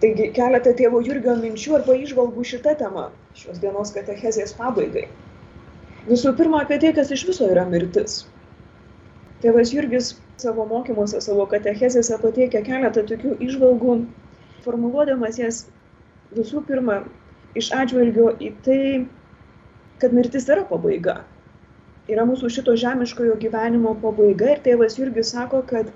Taigi 0.02 0.28
keletą 0.36 0.74
tėvo 0.78 1.00
Jurgio 1.06 1.34
minčių 1.40 1.78
arba 1.80 1.96
išvalgų 1.98 2.44
šitą 2.50 2.74
temą 2.82 3.08
šios 3.40 3.62
dienos 3.64 3.94
katechezės 3.96 4.52
pabaigai. 4.58 5.06
Visų 6.10 6.34
pirma, 6.40 6.60
apie 6.64 6.78
tai, 6.84 6.92
kas 6.98 7.10
iš 7.16 7.24
viso 7.30 7.48
yra 7.54 7.64
mirtis. 7.72 8.20
Tėvas 9.42 9.72
Jurgis 9.74 10.12
savo 10.42 10.68
mokymuose, 10.70 11.22
savo 11.24 11.48
katechezėse 11.50 12.20
pateikia 12.22 12.62
keletą 12.68 13.06
tokių 13.10 13.34
išvalgų, 13.48 13.96
formuluodamas 14.68 15.40
jas 15.42 15.64
visų 16.36 16.62
pirma 16.68 17.00
iš 17.58 17.72
atžvelgio 17.80 18.30
į 18.44 18.52
tai, 18.68 18.84
kad 20.04 20.14
mirtis 20.14 20.46
yra 20.52 20.68
pabaiga. 20.70 21.22
Yra 22.08 22.24
mūsų 22.28 22.52
šito 22.58 22.76
žemiškojo 22.80 23.36
gyvenimo 23.42 23.94
pabaiga 24.04 24.54
ir 24.54 24.64
tėvas 24.66 24.96
Jurgis 25.00 25.34
sako, 25.36 25.62
kad 25.72 25.92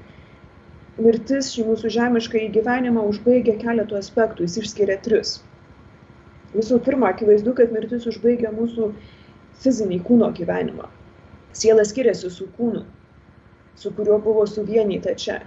mirtis 1.00 1.54
šį 1.56 1.68
mūsų 1.72 1.92
žemišką 1.98 2.46
gyvenimą 2.58 3.06
užbaigia 3.14 3.56
keletų 3.62 4.00
aspektų, 4.00 4.48
jis 4.48 4.60
išskiria 4.64 5.00
tris. 5.06 5.38
Visų 6.56 6.82
pirma, 6.84 7.14
akivaizdu, 7.16 7.56
kad 7.56 7.72
mirtis 7.72 8.10
užbaigia 8.12 8.52
mūsų 8.56 8.92
fizinį 9.64 10.02
kūno 10.08 10.34
gyvenimą. 10.36 10.90
Siela 11.56 11.88
skiriasi 11.88 12.32
su 12.32 12.50
kūnu 12.58 12.84
su 13.76 13.92
kuriuo 13.92 14.20
buvo 14.20 14.48
suvienyta 14.48 15.16
čia. 15.16 15.40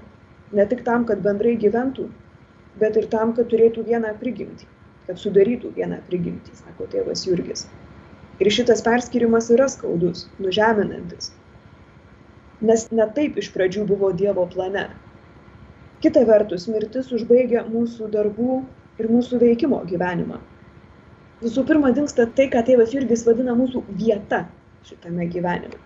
Ne 0.53 0.66
tik 0.66 0.85
tam, 0.85 1.05
kad 1.07 1.22
bendrai 1.22 1.55
gyventų, 1.61 2.09
bet 2.81 2.96
ir 3.00 3.09
tam, 3.12 3.35
kad 3.37 3.50
turėtų 3.53 3.85
vieną 3.88 4.14
prigimtį, 4.20 4.66
kad 5.07 5.20
sudarytų 5.20 5.74
vieną 5.79 6.00
prigimtį, 6.09 6.57
sako 6.62 6.88
tėvas 6.94 7.27
Jurgis. 7.29 7.66
Ir 8.42 8.51
šitas 8.51 8.83
perskirimas 8.87 9.51
yra 9.55 9.68
skaudus, 9.70 10.27
nužeminantis. 10.42 11.31
Nes 12.64 12.87
ne 12.90 13.07
taip 13.16 13.38
iš 13.38 13.51
pradžių 13.55 13.87
buvo 13.90 14.11
Dievo 14.16 14.47
plane. 14.51 14.88
Kita 16.03 16.25
vertus, 16.29 16.66
mirtis 16.68 17.12
užbaigia 17.14 17.64
mūsų 17.68 18.11
darbų 18.12 18.61
ir 19.01 19.11
mūsų 19.12 19.40
veikimo 19.44 19.81
gyvenimą. 19.88 20.42
Visų 21.44 21.64
pirma, 21.68 21.94
dinksta 21.94 22.27
tai, 22.37 22.51
ką 22.53 22.64
tėvas 22.66 22.94
Jurgis 22.94 23.27
vadina 23.29 23.57
mūsų 23.59 23.85
vieta 23.99 24.44
šitame 24.85 25.27
gyvenime 25.33 25.85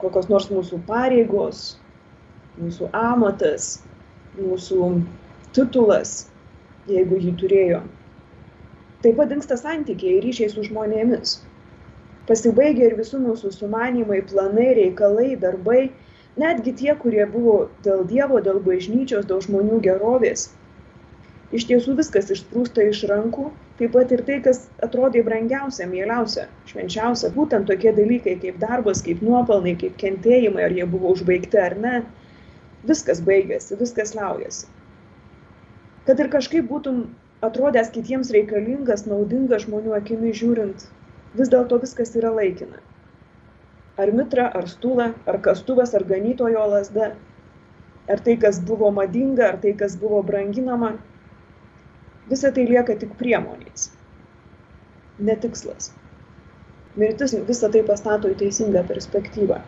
kokios 0.00 0.28
nors 0.32 0.48
mūsų 0.52 0.80
pareigos, 0.88 1.76
mūsų 2.60 2.90
amatas, 2.96 3.80
mūsų 4.36 4.90
titulas, 5.56 6.26
jeigu 6.90 7.20
jį 7.20 7.36
turėjo. 7.40 7.82
Taip 9.04 9.18
pat 9.20 9.30
dinksta 9.32 9.58
santykiai 9.60 10.16
ir 10.18 10.24
ryšiai 10.24 10.52
su 10.52 10.64
žmonėmis. 10.66 11.36
Pasibaigia 12.28 12.88
ir 12.88 12.96
visų 12.98 13.20
mūsų 13.22 13.52
sumanimai, 13.54 14.22
planai, 14.30 14.70
reikalai, 14.78 15.28
darbai, 15.42 15.82
netgi 16.40 16.72
tie, 16.80 16.92
kurie 17.02 17.26
buvo 17.34 17.58
dėl 17.84 18.06
Dievo, 18.12 18.40
dėl 18.46 18.62
bažnyčios, 18.64 19.28
dėl 19.28 19.42
žmonių 19.44 19.82
gerovės. 19.84 20.48
Iš 21.54 21.68
tiesų 21.68 21.94
viskas 22.00 22.32
išsprūsta 22.34 22.88
iš 22.90 23.04
rankų 23.10 23.50
taip 23.78 23.92
pat 23.94 24.12
ir 24.16 24.22
tai, 24.26 24.38
kas 24.42 24.64
atrodė 24.82 25.22
brangiausia, 25.26 25.86
mieliausia, 25.90 26.46
švenčiausia, 26.70 27.30
būtent 27.36 27.68
tokie 27.70 27.92
dalykai 27.94 28.34
kaip 28.42 28.56
darbas, 28.62 29.02
kaip 29.04 29.20
nuopelnai, 29.22 29.76
kaip 29.78 29.98
kentėjimai, 30.00 30.64
ar 30.66 30.74
jie 30.74 30.88
buvo 30.88 31.12
užbaigti 31.12 31.60
ar 31.60 31.76
ne, 31.84 32.00
viskas 32.88 33.20
baigėsi, 33.28 33.76
viskas 33.78 34.16
liaujasi. 34.16 34.66
Kad 36.08 36.22
ir 36.22 36.32
kažkaip 36.32 36.66
būtum 36.70 37.04
atrodęs 37.44 37.90
kitiems 37.94 38.30
reikalingas, 38.34 39.04
naudingas 39.10 39.66
žmonių 39.66 39.96
akimi 39.98 40.32
žiūrint, 40.36 40.86
vis 41.36 41.50
dėlto 41.52 41.80
viskas 41.82 42.14
yra 42.16 42.32
laikina. 42.32 42.80
Ar 44.00 44.12
mitra, 44.12 44.46
ar 44.58 44.68
stūla, 44.68 45.10
ar 45.28 45.40
kastuvas, 45.44 45.94
ar 45.96 46.04
ganytojo 46.08 46.64
lasda, 46.72 47.10
ar 48.08 48.22
tai, 48.24 48.36
kas 48.40 48.60
buvo 48.60 48.90
madinga, 48.92 49.50
ar 49.52 49.60
tai, 49.62 49.72
kas 49.76 49.96
buvo 50.00 50.22
branginama, 50.22 50.94
visa 52.30 52.52
tai 52.52 52.66
lieka 52.68 52.96
tik 53.00 53.14
priemonės, 53.20 53.90
netikslas. 55.18 55.92
Mirtis 56.96 57.34
visą 57.48 57.68
tai 57.72 57.82
pastato 57.84 58.28
į 58.32 58.38
teisingą 58.40 58.84
perspektyvą. 58.88 59.60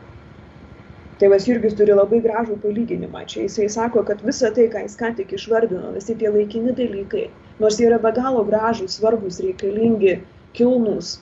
Tėvas 1.18 1.48
Jurgis 1.48 1.74
turi 1.74 1.94
labai 1.98 2.20
gražų 2.22 2.56
palyginimą. 2.62 3.24
Čia 3.30 3.40
jisai 3.48 3.64
sako, 3.74 4.04
kad 4.06 4.20
visa 4.22 4.52
tai, 4.54 4.68
ką 4.70 4.84
jis 4.84 4.92
ką 5.00 5.08
tik 5.18 5.32
išvardino, 5.34 5.88
visi 5.96 6.14
tie 6.18 6.30
laikini 6.30 6.74
dalykai, 6.78 7.24
nors 7.58 7.78
jie 7.80 7.88
yra 7.88 7.98
be 8.04 8.12
galo 8.14 8.44
gražūs, 8.46 9.00
svarbus, 9.00 9.40
reikalingi, 9.42 10.12
kilnus, 10.54 11.16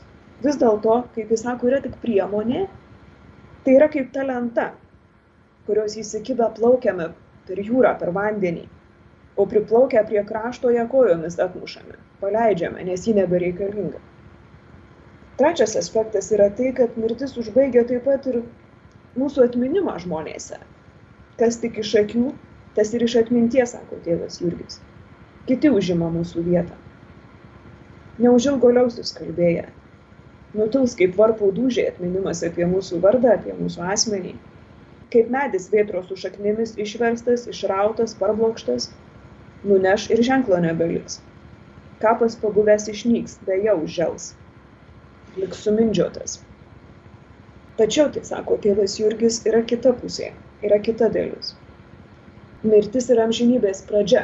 vis 0.45 0.59
dėlto, 0.61 0.99
kaip 1.15 1.33
jis 1.33 1.45
sako, 1.47 1.71
yra 1.71 1.79
tik 1.85 1.95
priemonė, 2.03 2.67
tai 3.65 3.79
yra 3.79 3.89
kaip 3.95 4.11
ta 4.13 4.27
lenta, 4.29 4.67
kurios 5.69 5.97
įsikibę 6.03 6.51
plaukiame 6.59 7.09
per 7.49 7.63
jūrą, 7.65 7.95
per 8.03 8.13
vandenį, 8.19 8.67
o 9.41 9.49
priplaukę 9.49 10.05
prie 10.11 10.21
krašto 10.29 10.75
ją 10.77 10.85
kojomis 10.93 11.41
atmušame, 11.41 11.97
paleidžiame, 12.21 12.85
nes 12.85 13.09
ji 13.09 13.17
nebereikalinga. 13.17 14.05
Trečias 15.41 15.73
aspektas 15.81 16.31
yra 16.37 16.53
tai, 16.61 16.71
kad 16.77 17.01
mirtis 17.01 17.37
užbaigia 17.41 17.89
taip 17.89 18.05
pat 18.05 18.29
ir 18.29 18.43
mūsų 19.21 19.47
atminimą 19.49 19.97
žmonėse. 20.05 20.59
Kas 21.41 21.59
tik 21.63 21.81
iš 21.83 21.93
akių, 22.03 22.31
tas 22.77 22.93
ir 22.97 23.05
iš 23.07 23.17
atminties, 23.23 23.75
sako 23.77 23.99
tėvas 24.05 24.41
Jurgis. 24.43 24.81
Kiti 25.49 25.71
užima 25.73 26.09
mūsų 26.13 26.45
vietą. 26.47 26.77
Neužilgo 28.23 28.71
liausis 28.73 29.13
kalbėję. 29.17 29.67
Nutils 30.57 30.95
kaip 30.97 31.17
varpo 31.19 31.51
dūžiai 31.53 31.91
atminimas 31.91 32.41
apie 32.47 32.65
mūsų 32.71 33.03
vardą, 33.05 33.35
apie 33.37 33.53
mūsų 33.59 33.85
asmenį. 33.93 34.33
Kaip 35.13 35.29
medis 35.35 35.69
vėtros 35.73 36.09
su 36.09 36.17
šaknimis 36.23 36.75
išverstas, 36.81 37.45
išrautas, 37.53 38.17
parblokštas, 38.21 38.89
nuneš 39.69 40.09
ir 40.15 40.25
ženklo 40.31 40.59
nebeliks. 40.65 41.21
Kapas 42.01 42.37
pabuvęs 42.41 42.89
išnyks, 42.93 43.39
beje 43.47 43.77
užžels. 43.85 44.33
Liks 45.37 45.63
sumindžiotas. 45.67 46.41
Tačiau, 47.77 48.09
tai 48.13 48.23
sako 48.25 48.57
tėvas 48.65 48.97
Jurgis, 48.97 49.43
yra 49.49 49.61
kita 49.71 49.93
pusė, 50.01 50.31
yra 50.65 50.79
kita 50.81 51.11
dalis. 51.13 51.53
Mirtis 52.65 53.11
yra 53.13 53.27
amžinybės 53.29 53.83
pradžia. 53.89 54.23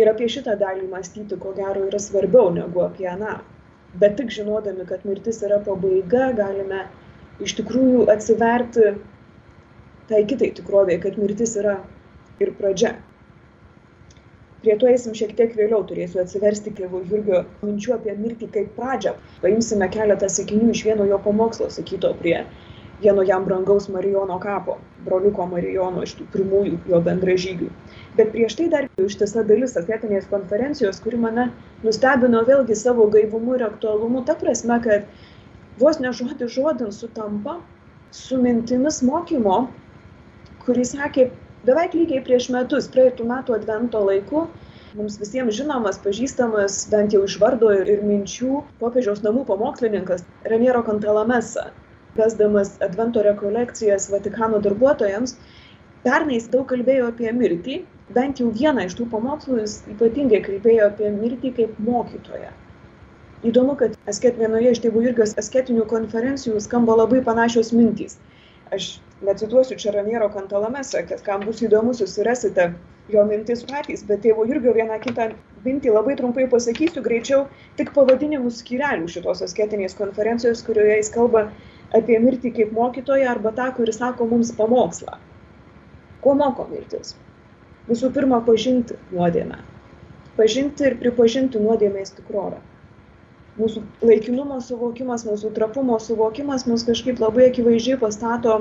Ir 0.00 0.08
apie 0.08 0.30
šitą 0.32 0.54
dalį 0.62 0.88
mąstyti, 0.88 1.36
ko 1.42 1.52
gero, 1.58 1.84
yra 1.90 2.00
svarbiau 2.00 2.48
negu 2.56 2.86
apie 2.86 3.04
aną. 3.10 3.36
Bet 4.00 4.16
tik 4.16 4.32
žinodami, 4.32 4.86
kad 4.88 5.04
mirtis 5.04 5.42
yra 5.44 5.60
pabaiga, 5.66 6.30
galime 6.38 6.86
iš 7.44 7.58
tikrųjų 7.58 8.06
atsiverti 8.14 8.94
tai 10.08 10.24
kitai 10.30 10.50
tikrovėje, 10.56 11.02
kad 11.04 11.20
mirtis 11.20 11.52
yra 11.60 11.76
ir 12.40 12.54
pradžia 12.56 12.94
prie 14.62 14.76
to 14.80 14.88
eisim 14.90 15.14
šiek 15.16 15.32
tiek 15.38 15.54
vėliau 15.56 15.80
turėsiu 15.88 16.20
atsiversti 16.22 16.72
tėvo 16.76 17.00
jurgio 17.10 17.44
minčių 17.64 17.94
apie 17.96 18.16
mirtį 18.20 18.48
kaip 18.56 18.74
pradžią. 18.76 19.14
Paimsime 19.44 19.88
keletą 19.94 20.28
sakinių 20.34 20.74
iš 20.74 20.84
vieno 20.88 21.06
jo 21.08 21.18
pamokslo 21.26 21.70
sakyto 21.72 22.12
prie 22.20 22.42
vieno 23.00 23.22
jam 23.24 23.46
brangaus 23.48 23.88
marijono 23.88 24.36
kapo 24.42 24.76
broliuko 25.06 25.46
marijono 25.48 26.02
iš 26.04 26.12
tų 26.18 26.26
pirmųjų 26.34 26.78
jo 26.92 27.00
bendražygių. 27.06 27.70
Bet 28.18 28.32
prieš 28.34 28.58
tai 28.58 28.68
dar 28.74 28.88
ištisa 29.00 29.44
dalis 29.48 29.76
asketinės 29.80 30.28
konferencijos 30.32 31.00
kuri 31.04 31.20
mane 31.24 31.48
nustebino 31.86 32.44
vėlgi 32.48 32.76
savo 32.76 33.08
gaivumu 33.14 33.56
ir 33.56 33.64
aktualumu 33.70 34.24
ta 34.28 34.36
prasme 34.42 34.76
kad 34.84 35.08
vos 35.80 36.00
ne 36.04 36.12
žodis 36.12 36.52
žodin 36.58 36.92
sutampa 36.92 37.56
su 38.12 38.36
mintimis 38.42 39.00
mokymo 39.06 39.62
kurį 40.66 40.84
sakė 40.92 41.30
beveik 41.68 41.94
lygiai 41.98 42.24
prieš 42.24 42.48
metus 42.54 42.88
praeitų 42.94 43.28
metų 43.28 43.58
advento 43.58 44.00
laiku 44.06 44.46
mums 44.98 45.20
visiems 45.20 45.54
žinomas 45.58 46.00
pažįstamas 46.04 46.80
bent 46.92 47.14
jau 47.14 47.22
iš 47.28 47.36
vardo 47.42 47.70
ir 47.76 48.02
minčių 48.06 48.64
popiežiaus 48.80 49.22
namų 49.26 49.44
pamokslininkas 49.52 50.24
raniero 50.52 50.82
kantalamesa 50.86 51.70
vesdamas 52.16 52.76
advento 52.82 53.22
rekolekcijas 53.22 54.10
vatikano 54.10 54.58
darbuotojams. 54.58 55.36
Pernai 56.04 56.38
jis 56.38 56.48
daug 56.54 56.66
kalbėjo 56.70 57.10
apie 57.12 57.32
mirtį 57.36 57.76
bent 58.16 58.40
jau 58.40 58.48
vieną 58.56 58.86
iš 58.88 58.96
tų 58.98 59.06
pamokslų 59.12 59.60
jis 59.60 59.76
ypatingai 59.94 60.40
kalbėjo 60.46 60.88
apie 60.90 61.10
mirtį 61.16 61.52
kaip 61.58 61.78
mokytoją. 61.86 62.50
Įdomu 63.46 63.76
kad 63.80 63.94
asket 64.10 64.40
vienoje 64.40 64.72
iš 64.74 64.82
tėvų 64.84 65.04
jurgio 65.06 65.28
asketinių 65.42 65.86
konferencijų 65.92 66.60
skamba 66.64 66.96
labai 67.02 67.22
panašios 67.24 67.72
mintys. 67.76 68.18
Aš 68.74 68.96
necituosiu 69.26 69.76
čia 69.76 69.92
Raniero 69.92 70.28
Kantalamesa, 70.32 71.02
kad 71.08 71.22
kam 71.22 71.44
bus 71.44 71.60
įdomu, 71.64 71.92
susirasite 71.96 72.70
jo 73.12 73.24
mintis 73.28 73.64
patys, 73.68 74.04
bet 74.08 74.22
tėvo 74.24 74.46
Jurgio 74.48 74.72
vieną 74.76 74.96
kitą 75.02 75.30
mintį 75.64 75.92
labai 75.92 76.16
trumpai 76.16 76.46
pasakysiu, 76.52 77.02
greičiau 77.04 77.42
tik 77.76 77.92
pavadinimus 77.96 78.62
skyrelių 78.62 79.10
šitos 79.12 79.42
asketinės 79.46 79.96
konferencijos, 79.98 80.64
kurioje 80.64 80.96
jis 81.00 81.12
kalba 81.16 81.48
apie 81.96 82.20
mirtį 82.22 82.54
kaip 82.56 82.72
mokytoją 82.76 83.28
arba 83.34 83.52
tą, 83.56 83.68
kuris 83.76 84.00
sako 84.00 84.28
mums 84.30 84.54
pamokslą. 84.56 85.18
Ko 86.24 86.34
moko 86.38 86.66
mirtis? 86.70 87.14
Visų 87.90 88.12
pirma, 88.14 88.40
pažinti 88.46 88.96
nuodėmę. 89.12 89.60
Pažinti 90.36 90.86
ir 90.86 90.96
pripažinti 91.00 91.60
nuodėmės 91.60 92.14
tikrovę. 92.16 92.60
Mūsų 93.60 93.82
laikinumo 94.06 94.60
suvokimas, 94.64 95.26
mūsų 95.26 95.50
trapumo 95.56 95.98
suvokimas 96.00 96.64
mus 96.70 96.86
kažkaip 96.86 97.18
labai 97.20 97.48
akivaizdžiai 97.50 97.98
pastato 98.00 98.60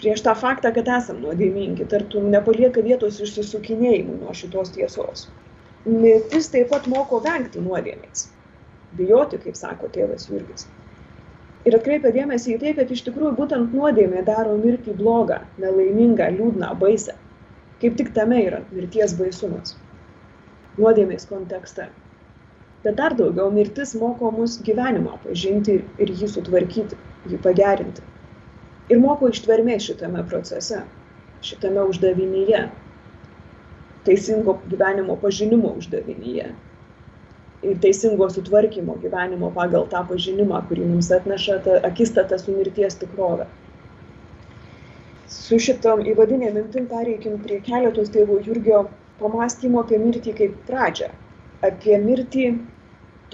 prieš 0.00 0.22
tą 0.24 0.34
faktą, 0.38 0.72
kad 0.76 0.88
esam 0.96 1.20
nuodėmingi, 1.22 1.86
tartum 1.92 2.30
nepalieka 2.32 2.82
vietos 2.84 3.20
išsisukinėjimui 3.24 4.18
nuo 4.22 4.34
šitos 4.36 4.72
tiesos. 4.74 5.28
Mirtis 5.86 6.50
taip 6.52 6.70
pat 6.72 6.88
moko 6.90 7.20
vengti 7.24 7.62
nuodėmės. 7.64 8.28
Bijoti, 8.98 9.38
kaip 9.44 9.56
sako 9.58 9.88
tėvas 9.94 10.28
Jurgis. 10.30 10.66
Ir 11.68 11.76
atkreipia 11.76 12.12
dėmesį 12.16 12.54
į 12.54 12.58
tai, 12.62 12.74
kad 12.78 12.92
iš 12.92 13.04
tikrųjų 13.06 13.34
būtent 13.38 13.74
nuodėmė 13.76 14.24
daro 14.26 14.56
mirtį 14.60 14.96
blogą, 14.96 15.42
nelaimingą, 15.60 16.30
liūdną, 16.36 16.72
baisę. 16.80 17.16
Kaip 17.80 17.96
tik 18.00 18.12
tame 18.16 18.40
yra 18.46 18.62
mirties 18.72 19.16
baisumas. 19.18 19.76
Nuodėmės 20.80 21.28
kontekste. 21.28 21.90
Bet 22.84 22.96
dar 22.96 23.16
daugiau 23.16 23.52
mirtis 23.52 23.92
moko 24.00 24.32
mus 24.32 24.56
gyvenimą 24.64 25.18
pažinti 25.24 25.82
ir 26.00 26.14
jį 26.16 26.30
sutvarkyti, 26.32 26.96
jį 27.28 27.40
pagerinti 27.44 28.08
ir 28.90 29.02
moko 29.02 29.30
ištvermės 29.30 29.86
šitame 29.90 30.24
procese, 30.30 30.82
šitame 31.46 31.84
uždavinyje, 31.92 32.64
teisingo 34.06 34.58
gyvenimo 34.72 35.16
pažinimo 35.20 35.76
uždavinyje 35.80 36.50
ir 37.62 37.80
teisingo 37.80 38.28
sutvarkymo 38.32 38.96
gyvenimo 39.02 39.50
pagal 39.56 39.86
tą 39.92 40.00
pažinimą, 40.08 40.62
kurį 40.68 40.86
mums 40.92 41.10
atneša 41.16 41.58
ta 41.66 41.80
akistata 41.88 42.38
su 42.40 42.54
mirties 42.56 42.96
tikrove. 43.02 43.46
Su 45.30 45.58
šitom 45.66 46.02
įvadinė 46.12 46.54
mintim 46.54 46.88
pereikim 46.90 47.36
prie 47.44 47.60
keletos 47.66 48.10
tėvų 48.14 48.40
Jurgio 48.46 48.86
pamastymo 49.20 49.84
apie 49.84 50.00
mirtį 50.00 50.34
kaip 50.40 50.56
pradžią. 50.70 51.10
Apie 51.68 51.98
mirtį 52.00 52.46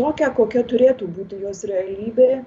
tokią, 0.01 0.33
kokia 0.40 0.64
turėtų 0.73 1.09
būti 1.19 1.38
jos 1.45 1.62
realybė, 1.71 2.42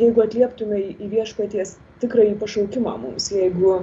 jeigu 0.00 0.24
atlieptume 0.24 0.80
į 0.96 1.10
viešpaties 1.12 1.76
tikrąjį 2.02 2.34
pašaukimą 2.40 2.94
mums, 3.02 3.30
jeigu 3.34 3.78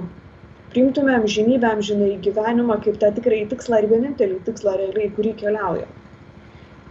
priimtume 0.72 1.14
amžinybę, 1.16 1.68
amžinai 1.76 2.14
gyvenimą 2.24 2.78
kaip 2.84 2.98
tą 3.02 3.10
tikrąjį 3.18 3.46
tikslą 3.52 3.80
ir 3.82 3.88
vienintelį 3.92 4.38
tikslą 4.48 4.76
realiai, 4.80 5.10
kurį 5.18 5.32
keliauja. 5.42 5.86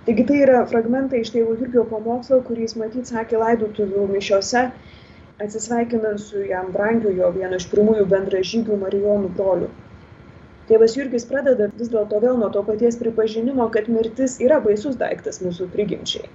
Taigi 0.05 0.25
tai 0.29 0.41
yra 0.45 0.59
fragmentai 0.69 1.23
iš 1.23 1.31
tėvų 1.33 1.55
Jurgio 1.61 1.83
pamokslo, 1.89 2.38
kurį 2.47 2.67
jis 2.67 2.75
matyt 2.81 3.09
sakė 3.09 3.39
laidotuvių 3.41 4.05
mišiose, 4.11 4.67
atsisveikinant 5.45 6.21
su 6.21 6.43
jam 6.45 6.69
brangiu 6.75 7.13
jo 7.19 7.31
vienu 7.38 7.57
iš 7.61 7.65
pirmųjų 7.71 8.05
bendražygių 8.11 8.77
Marijonų 8.83 9.31
brolių. 9.39 9.71
Tėvas 10.69 10.93
Jurgis 10.97 11.25
pradeda 11.29 11.71
vis 11.79 11.89
dėlto 11.93 12.21
vėl 12.21 12.38
nuo 12.41 12.51
to 12.53 12.61
paties 12.69 12.97
pripažinimo, 13.01 13.67
kad 13.73 13.89
mirtis 13.97 14.38
yra 14.45 14.61
baisus 14.67 14.97
daiktas 15.01 15.41
mūsų 15.45 15.67
prigimčiai. 15.73 16.29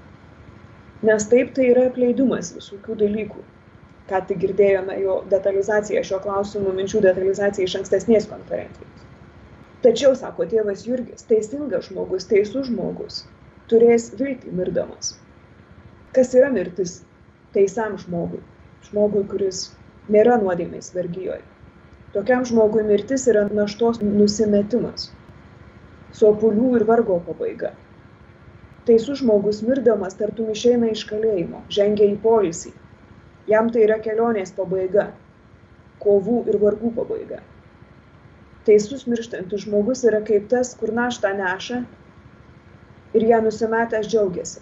Nes 1.07 1.31
taip 1.31 1.55
tai 1.57 1.71
yra 1.71 1.87
apleidumas 1.91 2.53
visokių 2.59 2.99
dalykų 3.07 3.47
ką 4.11 4.21
tik 4.29 4.41
girdėjome 4.45 4.99
jo 5.01 5.21
detalizaciją 5.33 6.03
šio 6.07 6.21
klausimu, 6.25 6.75
minčių 6.77 7.03
detalizaciją 7.07 7.69
iš 7.69 7.77
ankstesnės 7.81 8.29
konferencijos. 8.31 9.07
Tačiau, 9.85 10.13
sako 10.19 10.45
tėvas 10.51 10.83
Jurgis, 10.85 11.25
teisingas 11.29 11.87
žmogus, 11.89 12.27
teisus 12.29 12.67
žmogus 12.69 13.23
turės 13.71 14.11
viltį 14.19 14.53
mirdamas. 14.59 15.15
Kas 16.17 16.35
yra 16.35 16.51
mirtis 16.53 16.99
teisam 17.55 17.95
žmogui? 18.03 18.41
Žmogui, 18.89 19.23
kuris 19.31 19.69
nėra 20.11 20.41
nuodėmės 20.43 20.91
vergyjoje. 20.97 21.45
Tokiam 22.17 22.43
žmogui 22.49 22.83
mirtis 22.89 23.29
yra 23.31 23.45
naštos 23.55 24.01
nusimetimas, 24.03 25.07
sopulių 26.19 26.73
ir 26.81 26.85
vargo 26.89 27.21
pabaiga. 27.29 27.71
Teisus 28.89 29.21
žmogus 29.21 29.61
mirdamas 29.63 30.19
tartum 30.19 30.51
išeina 30.51 30.91
iš 30.91 31.05
kalėjimo, 31.07 31.63
žengia 31.71 32.09
į 32.11 32.17
polisį, 32.25 32.73
Jam 33.51 33.71
tai 33.75 33.85
yra 33.87 33.99
kelionės 34.03 34.53
pabaiga, 34.57 35.11
kovų 36.03 36.43
ir 36.51 36.59
vargų 36.63 36.93
pabaiga. 36.99 37.41
Teisus 38.69 39.07
mirštantis 39.11 39.65
žmogus 39.65 40.05
yra 40.07 40.21
kaip 40.27 40.47
tas, 40.53 40.75
kur 40.79 40.93
naštą 40.95 41.33
neša, 41.39 41.81
ir 43.17 43.27
ją 43.27 43.41
nusimetęs 43.43 44.09
džiaugiasi, 44.11 44.61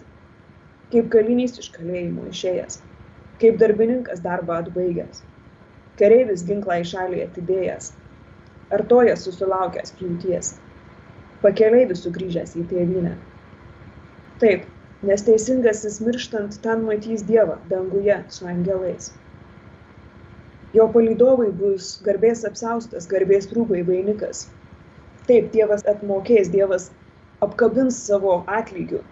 kaip 0.93 1.11
kalinys 1.13 1.59
iš 1.61 1.69
kalėjimo 1.75 2.29
išėjęs, 2.31 2.79
kaip 3.43 3.59
darbininkas 3.61 4.23
darbą 4.25 4.63
atbaigęs, 4.63 5.21
kareivis 6.01 6.47
ginklą 6.49 6.79
į 6.83 6.87
šalį 6.93 7.21
atidėjęs, 7.27 7.91
artojas 8.79 9.27
susilaukęs 9.27 9.93
pjūties, 9.99 10.55
pakeleivis 11.45 12.07
sugrįžęs 12.07 12.57
į 12.63 12.65
tėvynę. 12.73 13.15
Taip, 14.41 14.65
nes 15.03 15.23
teisingasis 15.23 16.01
mirštant 16.03 16.57
ten 16.63 16.83
matys 16.83 17.23
Dievą 17.23 17.59
danguje 17.71 18.17
su 18.35 18.47
angelais. 18.51 19.13
Jo 20.75 20.89
palydovai 20.93 21.53
bus 21.61 21.93
garbės 22.05 22.43
apsaustas, 22.45 23.07
garbės 23.09 23.47
rūbai 23.55 23.85
vainikas. 23.87 24.49
Taip, 25.29 25.53
Dievas 25.55 25.87
atmokės, 25.87 26.51
Dievas 26.51 26.91
apkabins 27.45 28.01
savo 28.09 28.41
atlygių. 28.59 29.05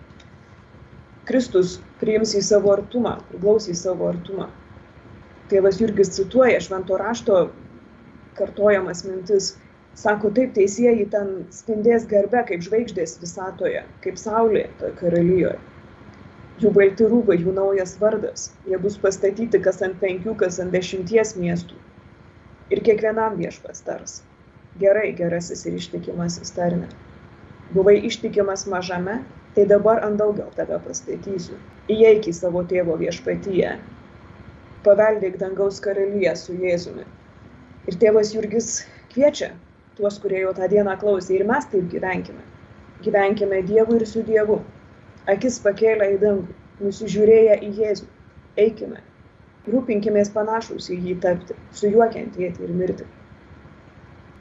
Kristus 1.26 1.78
priims 2.00 2.34
į 2.34 2.42
savo 2.48 2.74
artumą, 2.74 3.16
priglaus 3.30 3.70
į 3.70 3.76
savo 3.78 4.10
artumą. 4.10 4.48
Tėvas 5.50 5.78
Jurgis 5.78 6.10
cituoja 6.18 6.58
švento 6.62 6.98
rašto 6.98 7.38
kartojamas 8.38 9.04
mintis. 9.06 9.54
Sako, 9.96 10.28
taip 10.36 10.50
teisėjai 10.58 11.06
ten 11.14 11.30
spindės 11.54 12.04
garbe 12.10 12.42
kaip 12.50 12.66
žvaigždės 12.66 13.16
visatoje, 13.22 13.86
kaip 14.04 14.18
saulė 14.20 14.66
toje 14.80 14.92
karalijoje. 14.98 15.56
Jų 16.60 16.72
balti 16.76 17.08
rūbai, 17.08 17.36
jų 17.42 17.52
naujas 17.56 17.96
vardas. 18.00 18.50
Jie 18.68 18.78
bus 18.80 18.96
pastatyti 19.00 19.60
kas 19.62 19.82
ant 19.84 19.98
penkių, 20.00 20.36
kas 20.40 20.60
ant 20.62 20.72
dešimties 20.72 21.34
miestų. 21.40 21.76
Ir 22.72 22.80
kiekvienam 22.86 23.36
viešpas 23.40 23.84
tars. 23.86 24.22
Gerai, 24.80 25.10
gerasis 25.16 25.66
ir 25.68 25.76
ištikimasis 25.76 26.56
tarne 26.56 26.88
buvai 27.74 27.98
ištikimas 28.06 28.66
mažame, 28.66 29.22
tai 29.54 29.66
dabar 29.66 30.04
ant 30.04 30.18
daugel 30.18 30.50
tave 30.56 30.78
pastatysiu. 30.86 31.58
Įeik 31.90 32.28
į 32.30 32.34
savo 32.36 32.62
tėvo 32.70 32.96
viešpatyje. 33.00 33.76
Paveldėk 34.86 35.38
dangaus 35.40 35.80
karaliją 35.82 36.34
su 36.38 36.54
Jėzumi. 36.54 37.06
Ir 37.90 37.98
tėvas 38.02 38.32
Jurgis 38.34 38.84
kviečia 39.12 39.52
tuos, 39.96 40.18
kurie 40.22 40.42
jau 40.42 40.52
tą 40.54 40.68
dieną 40.70 40.96
klausė. 41.00 41.38
Ir 41.38 41.46
mes 41.48 41.66
taip 41.72 41.88
gyvenkime. 41.90 42.42
Gyvenkime 43.02 43.62
Dievu 43.66 43.98
ir 43.98 44.06
su 44.06 44.22
Dievu. 44.26 44.60
Akis 45.32 45.56
pakėlę 45.62 46.06
į 46.14 46.18
dangų, 46.22 46.54
nusižiūrėję 46.86 47.54
į 47.66 47.70
Jėzų. 47.80 48.04
Eikime. 48.62 49.00
Rūpinkimės 49.66 50.30
panašus 50.30 50.86
į 50.94 50.98
jį 51.08 51.14
tapti, 51.24 51.56
su 51.74 51.90
juo 51.90 52.06
kentėti 52.12 52.62
ir 52.62 52.74
mirti. 52.80 53.06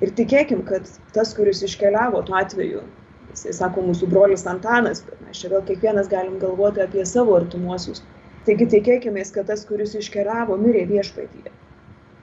Ir 0.05 0.11
tikėkim, 0.19 0.61
kad 0.67 0.85
tas, 1.15 1.33
kuris 1.33 1.63
iškeliavo 1.65 2.21
tuo 2.27 2.37
atveju, 2.37 2.83
jisai 3.31 3.55
sako 3.57 3.87
mūsų 3.87 4.11
brolis 4.13 4.45
Antanas, 4.51 5.01
bet 5.07 5.25
mes 5.25 5.41
čia 5.41 5.49
vėl 5.55 5.65
kiekvienas 5.65 6.11
galim 6.11 6.37
galvoti 6.43 6.85
apie 6.85 7.05
savo 7.09 7.33
artimuosius. 7.39 8.03
Taigi 8.45 8.69
tikėkime, 8.75 9.25
kad 9.33 9.49
tas, 9.49 9.65
kuris 9.65 9.97
iškeliavo, 9.97 10.59
mirė 10.61 10.85
viešpatyje. 10.91 11.53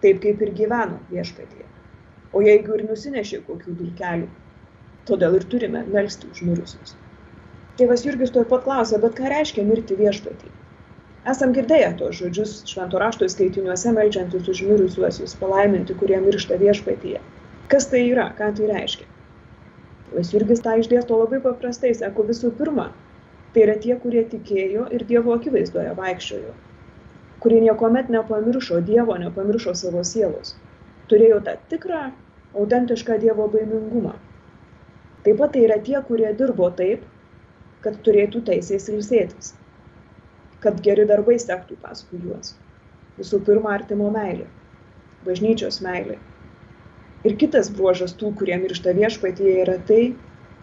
Taip 0.05 0.22
kaip 0.22 0.46
ir 0.46 0.55
gyveno 0.62 1.03
viešpatyje. 1.11 1.66
O 2.33 2.46
jeigu 2.46 2.79
ir 2.79 2.87
nusinešė 2.87 3.42
kokių 3.48 3.75
dulkelių, 3.81 4.31
todėl 5.11 5.40
ir 5.40 5.51
turime 5.51 5.83
melstį 5.90 6.31
už 6.31 6.44
mirusius. 6.46 6.94
Tėvas 7.80 8.02
Jurgis 8.04 8.32
tuoj 8.32 8.44
pat 8.50 8.66
klausė, 8.66 8.98
bet 9.02 9.14
ką 9.16 9.30
reiškia 9.32 9.62
mirti 9.64 9.96
viešpatyje? 9.96 10.50
Esam 11.32 11.52
girdėję 11.56 11.92
tos 12.00 12.16
žodžius 12.18 12.50
švento 12.68 12.98
rašto 13.00 13.28
skaitiniuose 13.32 13.92
melžiantis 13.96 14.48
už 14.52 14.61
mirusiuosius, 14.68 15.37
palaiminti, 15.40 15.94
kurie 16.00 16.18
miršta 16.24 16.58
viešpatyje. 16.61 17.20
Kas 17.72 17.87
tai 17.92 18.02
yra, 18.11 18.26
ką 18.40 18.48
tai 18.58 18.68
reiškia? 18.68 19.06
Vas 20.12 20.32
Jurgis 20.35 20.61
tą 20.66 20.74
išdėsto 20.82 21.16
labai 21.16 21.38
paprastai, 21.44 21.94
sako 21.96 22.26
visų 22.28 22.50
pirma, 22.58 22.90
tai 23.54 23.64
yra 23.64 23.78
tie, 23.87 23.94
kurie 24.02 24.26
tikėjo 24.35 24.88
ir 24.98 25.06
Dievo 25.12 25.32
akivaizdoje 25.38 25.94
vaikščiojo, 26.02 26.52
kurie 27.44 27.62
niekuomet 27.68 28.12
nepamiršo 28.12 28.82
Dievo, 28.90 29.16
nepamiršo 29.22 29.72
savo 29.85 30.02
sielos, 30.11 30.52
turėjo 31.08 31.40
tą 31.48 31.56
tikrą, 31.72 32.02
autentišką 32.52 33.16
Dievo 33.24 33.48
baimingumą. 33.56 34.12
Taip 35.24 35.40
pat 35.40 35.56
tai 35.56 35.64
yra 35.70 35.80
tie, 35.88 35.96
kurie 36.11 36.35
dirbo 36.37 36.68
taip, 36.82 37.08
kad 37.85 38.01
turėtų 38.07 38.45
teisės 38.49 38.88
ilsėtis, 38.92 39.55
kad 40.64 40.83
geri 40.83 41.07
darbai 41.11 41.38
sektų 41.42 41.79
paskui 41.83 42.21
juos. 42.25 42.57
Visų 43.18 43.42
pirma, 43.47 43.75
artimo 43.77 44.09
meilė, 44.14 44.47
bažnyčios 45.27 45.83
meilė, 45.85 46.18
Ir 47.23 47.37
kitas 47.38 47.68
bruožas 47.71 48.16
tų, 48.18 48.33
kurie 48.38 48.57
miršta 48.59 48.92
viešpatyje, 48.99 49.53
yra 49.62 49.77
tai, 49.87 50.01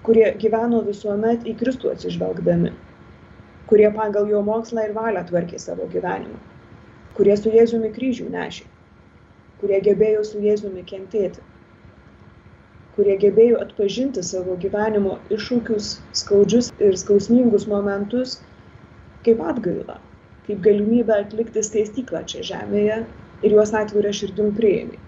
kurie 0.04 0.26
gyveno 0.42 0.82
visuomet 0.84 1.46
į 1.48 1.54
Kristų 1.62 1.94
atsižvelgdami, 1.94 2.74
kurie 3.70 3.88
pagal 3.96 4.28
jo 4.28 4.42
mokslą 4.44 4.90
ir 4.90 4.92
valią 4.98 5.24
tvarkė 5.30 5.60
savo 5.64 5.88
gyvenimą, 5.94 6.36
kurie 7.16 7.38
su 7.40 7.54
Jėzumi 7.54 7.94
kryžių 7.96 8.28
nešė, 8.34 8.68
kurie 9.62 9.80
gebėjo 9.86 10.26
su 10.28 10.44
Jėzumi 10.44 10.84
kentėti, 10.90 11.40
kurie 13.00 13.18
gebėjo 13.24 13.64
atpažinti 13.64 14.22
savo 14.30 14.60
gyvenimo 14.62 15.18
iššūkius, 15.34 15.92
skaudžius 16.22 16.72
ir 16.84 17.00
skausmingus 17.00 17.66
momentus 17.72 18.38
kaip 19.26 19.42
atgailą, 19.52 20.00
kaip 20.48 20.64
galimybę 20.70 21.22
atlikti 21.24 21.64
steistyklą 21.64 22.26
čia 22.32 22.46
žemėje 22.54 23.04
ir 23.44 23.56
juos 23.56 23.76
atvirą 23.84 24.12
širdim 24.22 24.52
prieimė 24.60 25.00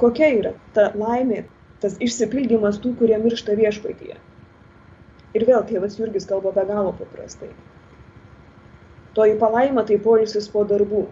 kokia 0.00 0.30
yra 0.38 0.52
ta 0.76 0.90
laimė, 0.96 1.44
tas 1.82 1.98
išsipildymas 2.00 2.80
tų, 2.82 2.94
kurie 3.00 3.18
miršta 3.20 3.56
viešpatyje. 3.58 4.16
Ir 5.36 5.46
vėl 5.46 5.64
tėvas 5.68 5.98
Jurgis 6.00 6.26
kalba 6.28 6.52
be 6.56 6.64
galo 6.68 6.94
paprastai. 6.96 7.50
Toji 9.14 9.36
palaima 9.42 9.84
tai 9.86 9.98
polisis 10.02 10.48
po 10.50 10.64
darbų, 10.70 11.04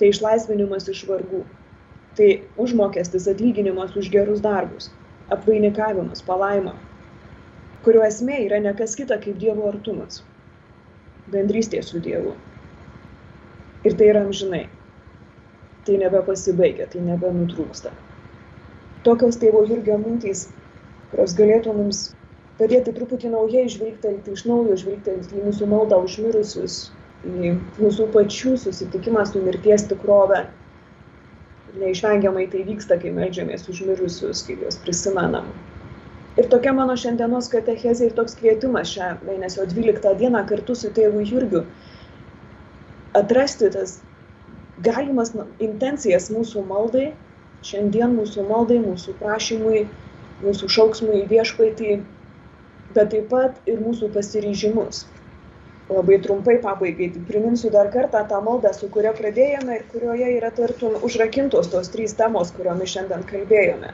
tai 0.00 0.12
išlaisvinimas 0.12 0.88
iš 0.92 1.02
vargų, 1.08 1.42
tai 2.20 2.30
užmokestis 2.60 3.28
atlyginimas 3.32 3.96
už 3.96 4.10
gerus 4.12 4.42
darbus, 4.44 4.90
apvainikavimas, 5.32 6.20
palaima, 6.26 6.74
kurio 7.86 8.04
esmė 8.04 8.42
yra 8.44 8.60
ne 8.60 8.74
kas 8.76 8.92
kita 8.98 9.16
kaip 9.22 9.40
Dievo 9.40 9.70
artumas, 9.70 10.20
bendrystė 11.32 11.80
su 11.86 12.02
Dievu. 12.04 12.36
Ir 13.88 13.96
tai 13.96 14.10
yra 14.12 14.26
amžinai 14.26 14.66
tai 15.86 15.96
nebepasibaigia, 16.02 16.86
tai 16.92 17.00
nebenutrūksta. 17.06 17.92
Tokios 19.06 19.38
tėvo 19.40 19.64
Jurgio 19.64 19.96
mintys, 20.02 20.50
kurios 21.10 21.32
galėtų 21.38 21.72
mums 21.72 22.02
padėti 22.60 22.92
truputį 22.92 23.32
naujai 23.32 23.64
žvilgtelti, 23.72 24.36
iš 24.36 24.44
naujo 24.44 24.76
žvilgtelti 24.82 25.40
į 25.40 25.46
mūsų 25.46 25.68
maldą 25.70 26.02
užmirusius, 26.04 26.90
į 27.24 27.54
mūsų 27.80 28.10
pačių 28.12 28.58
susitikimą 28.60 29.24
su 29.28 29.40
mirties 29.44 29.88
tikrove. 29.88 30.44
Neišvengiamai 31.78 32.48
tai 32.50 32.64
vyksta, 32.66 32.98
kai 33.02 33.12
melžiamės 33.14 33.68
užmirusius, 33.70 34.42
kai 34.46 34.56
juos 34.58 34.80
prisimenam. 34.82 35.46
Ir 36.40 36.48
tokia 36.50 36.72
mano 36.74 36.96
šiandienos 36.98 37.50
katechezė 37.52 38.08
ir 38.08 38.18
toks 38.18 38.36
kvietimas 38.38 38.90
šią 38.94 39.12
mėnesio 39.28 39.66
12 39.70 40.16
dieną 40.18 40.42
kartu 40.50 40.74
su 40.78 40.90
tėvu 40.96 41.22
Jurgiu 41.26 41.64
atrasti 43.14 43.70
tas 43.74 43.98
galimas 44.84 45.32
intencijas 45.60 46.30
mūsų 46.32 46.64
maldai, 46.68 47.10
šiandien 47.66 48.14
mūsų 48.16 48.46
maldai, 48.48 48.78
mūsų 48.84 49.16
prašymui, 49.20 49.84
mūsų 50.44 50.70
šauksmui 50.76 51.22
į 51.24 51.26
viešpaitį, 51.34 51.96
bet 52.94 53.10
taip 53.14 53.28
pat 53.32 53.58
ir 53.68 53.82
mūsų 53.82 54.12
pasiryžimus. 54.14 55.04
Labai 55.90 56.20
trumpai 56.22 56.60
pabaigai, 56.62 57.08
priminsiu 57.26 57.70
dar 57.74 57.88
kartą 57.90 58.22
tą 58.30 58.38
maldą, 58.46 58.70
su 58.76 58.88
kuria 58.94 59.10
pradėjome 59.16 59.78
ir 59.80 59.88
kurioje 59.90 60.28
yra 60.36 60.52
tartum 60.54 61.00
užrakintos 61.08 61.70
tos 61.72 61.90
trys 61.90 62.14
temos, 62.20 62.52
kuriomis 62.54 62.92
šiandien 62.94 63.24
kalbėjome. 63.32 63.90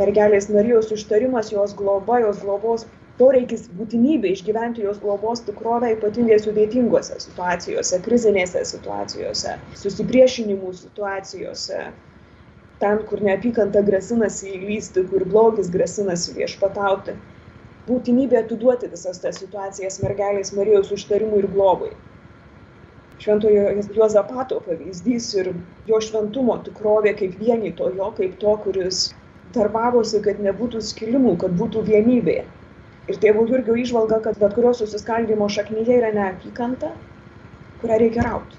Mergelės 0.00 0.48
Marijos 0.54 0.88
užtarimas, 0.96 1.50
jos 1.52 1.74
globa, 1.76 2.22
jos 2.24 2.40
globos 2.40 2.86
poreikis 3.20 3.66
būtinybė 3.76 4.30
išgyventi 4.32 4.84
jos 4.86 5.00
globos 5.02 5.42
tikrovę 5.44 5.90
ypatingai 5.96 6.38
sudėtingose 6.40 7.18
situacijose, 7.20 7.98
krizinėse 8.06 8.62
situacijose, 8.70 9.56
susipriešinimų 9.82 10.72
situacijose, 10.78 11.82
ten, 12.80 13.02
kur 13.10 13.20
neapykanta 13.26 13.82
grasinasi 13.90 14.54
įlysti, 14.56 15.04
kur 15.12 15.26
blogis 15.34 15.68
grasinasi 15.74 16.38
viešpatauti. 16.38 17.18
Būtinybė 17.88 18.42
atiduoti 18.42 18.90
visas 18.92 19.18
tas 19.22 19.40
situacijas 19.42 19.98
mergelės 20.04 20.52
Marijos 20.56 20.92
užtarimui 20.96 21.40
ir 21.42 21.48
globai. 21.54 21.90
Šventojo 23.20 23.66
Juozapato 23.96 24.60
pavyzdys 24.66 25.26
ir 25.40 25.50
jo 25.88 25.98
šventumo 26.04 26.60
tikrovė 26.68 27.16
kaip 27.18 27.34
vienytojo, 27.40 28.12
kaip 28.20 28.38
to, 28.44 28.54
kuris 28.64 29.02
darbavosi, 29.56 30.22
kad 30.24 30.40
nebūtų 30.40 30.80
skilimų, 30.92 31.36
kad 31.42 31.56
būtų 31.60 31.84
vienybė 31.90 32.38
Ir 33.10 33.16
tėvų 33.18 33.46
Jurgio 33.50 33.74
išvalga, 33.80 34.20
kad 34.22 34.36
bet 34.38 34.52
kurio 34.54 34.70
susiskaldimo 34.76 35.48
šaknyje 35.50 35.96
yra 35.98 36.12
neapykanta, 36.14 36.92
kurią 37.80 37.96
reikia 38.02 38.26
rauti. 38.26 38.58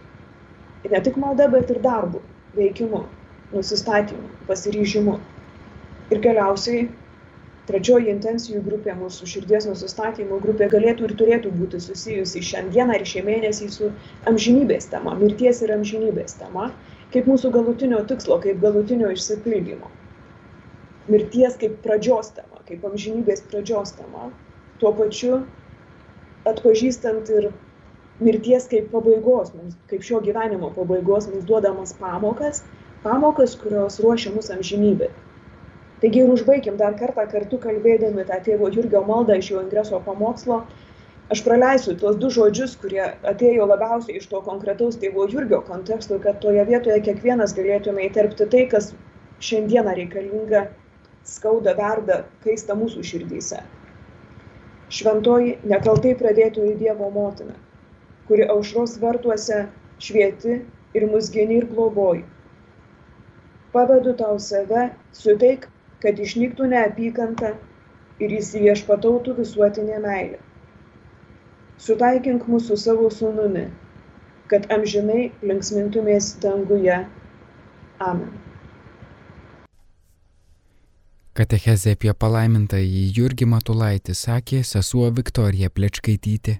Ir 0.83 0.91
ne 0.91 0.99
tik 1.05 1.19
malda, 1.21 1.45
bet 1.53 1.69
ir 1.71 1.79
darbu, 1.85 2.19
veikimu, 2.57 3.03
nusistatymu, 3.53 4.31
pasiryžimu. 4.49 5.13
Ir 6.11 6.23
galiausiai 6.25 6.89
trečioji 7.71 8.11
intencijų 8.11 8.61
grupė, 8.65 8.93
mūsų 8.99 9.27
širdies 9.33 9.67
nusistatymo 9.69 10.39
grupė 10.43 10.67
galėtų 10.73 11.07
ir 11.07 11.13
turėtų 11.21 11.51
būti 11.55 11.79
susijusi 11.83 12.43
šiandieną 12.43 12.97
ir 12.99 13.05
šį 13.07 13.23
mėnesį 13.29 13.69
su 13.71 13.89
amžinybės 14.31 14.89
tema, 14.91 15.15
mirties 15.21 15.61
ir 15.63 15.71
amžinybės 15.77 16.35
tema, 16.41 16.67
kaip 17.13 17.29
mūsų 17.31 17.53
galutinio 17.55 18.01
tikslo, 18.11 18.41
kaip 18.43 18.59
galutinio 18.63 19.13
išsipildymo. 19.15 19.91
Mirties 21.11 21.57
kaip 21.61 21.79
pradžios 21.85 22.33
tema, 22.35 22.59
kaip 22.67 22.83
amžinybės 22.91 23.45
pradžios 23.47 23.95
tema, 23.97 24.29
tuo 24.83 24.91
pačiu 24.99 25.41
atpažįstant 26.51 27.31
ir 27.39 27.49
mirties 28.21 28.67
kaip 28.71 28.91
pabaigos, 28.91 29.55
mums, 29.55 29.79
kaip 29.89 30.03
šio 30.05 30.21
gyvenimo 30.27 30.73
pabaigos 30.75 31.31
mums 31.31 31.47
duodamas 31.47 31.95
pamokas, 32.03 32.65
pamokas, 33.07 33.55
kurios 33.63 34.01
ruošia 34.03 34.35
mus 34.35 34.51
amžinybė 34.53 35.11
taigi 36.01 36.23
ir 36.23 36.31
užbaikim 36.33 36.77
dar 36.81 36.97
kartą 36.99 37.25
kartu 37.31 37.59
kalbėdami 37.65 38.25
tą 38.29 38.39
tėvo 38.47 38.69
jurgio 38.75 39.03
maldą 39.07 39.37
iš 39.41 39.51
jo 39.53 39.61
ingreso 39.65 40.01
pamokslo. 40.07 40.61
Aš 41.31 41.43
praleisiu 41.45 41.95
tuos 41.99 42.17
du 42.19 42.29
žodžius 42.35 42.75
kurie 42.81 43.03
atėjo 43.31 43.67
labiausiai 43.71 44.17
iš 44.19 44.27
to 44.33 44.41
konkretaus 44.47 44.99
tėvo 45.03 45.27
jurgio 45.31 45.61
konteksto 45.69 46.19
kad 46.25 46.41
toje 46.43 46.65
vietoje 46.67 46.99
kiekvienas 47.07 47.55
galėtume 47.55 48.03
įterpti 48.09 48.49
tai 48.55 48.65
kas 48.75 48.91
šiandieną 49.49 49.95
reikalinga 50.01 50.65
skauda 51.23 51.77
verda 51.79 52.23
kaista 52.43 52.75
mūsų 52.75 53.07
širdyse. 53.13 53.63
Šventoji 54.91 55.59
nekaltai 55.71 56.17
pradėtoji 56.19 56.75
dievo 56.81 57.07
motina 57.15 57.55
kuri 58.31 58.45
aušros 58.47 58.93
vartuose 59.01 59.65
švieti 59.99 60.53
ir 60.95 61.05
mus 61.11 61.25
gini 61.33 61.57
ir 61.59 61.65
globoji. 61.67 62.21
Pavedu 63.73 64.13
tau 64.21 64.37
save 64.39 64.85
suteik 65.11 65.67
kad 66.03 66.19
išnyktų 66.19 66.69
neapykanta 66.73 67.53
ir 68.21 68.35
įsiviešpatautų 68.37 69.35
visuotinė 69.41 69.99
meilė. 70.03 70.39
Sutaikink 71.81 72.45
mūsų 72.49 72.77
savo 72.77 73.09
sūnumi, 73.13 73.65
kad 74.51 74.67
amžinai 74.73 75.31
linksmintumės 75.41 76.35
danguje. 76.43 77.03
Amen. 78.01 78.33
Katechezė 81.37 81.95
apie 81.95 82.11
palaimintąjį 82.11 83.05
Jurgį 83.15 83.45
Matulaitį 83.53 84.13
sakė 84.19 84.65
sesuo 84.67 85.07
Viktorija 85.15 85.71
Plečkaitytė. 85.71 86.57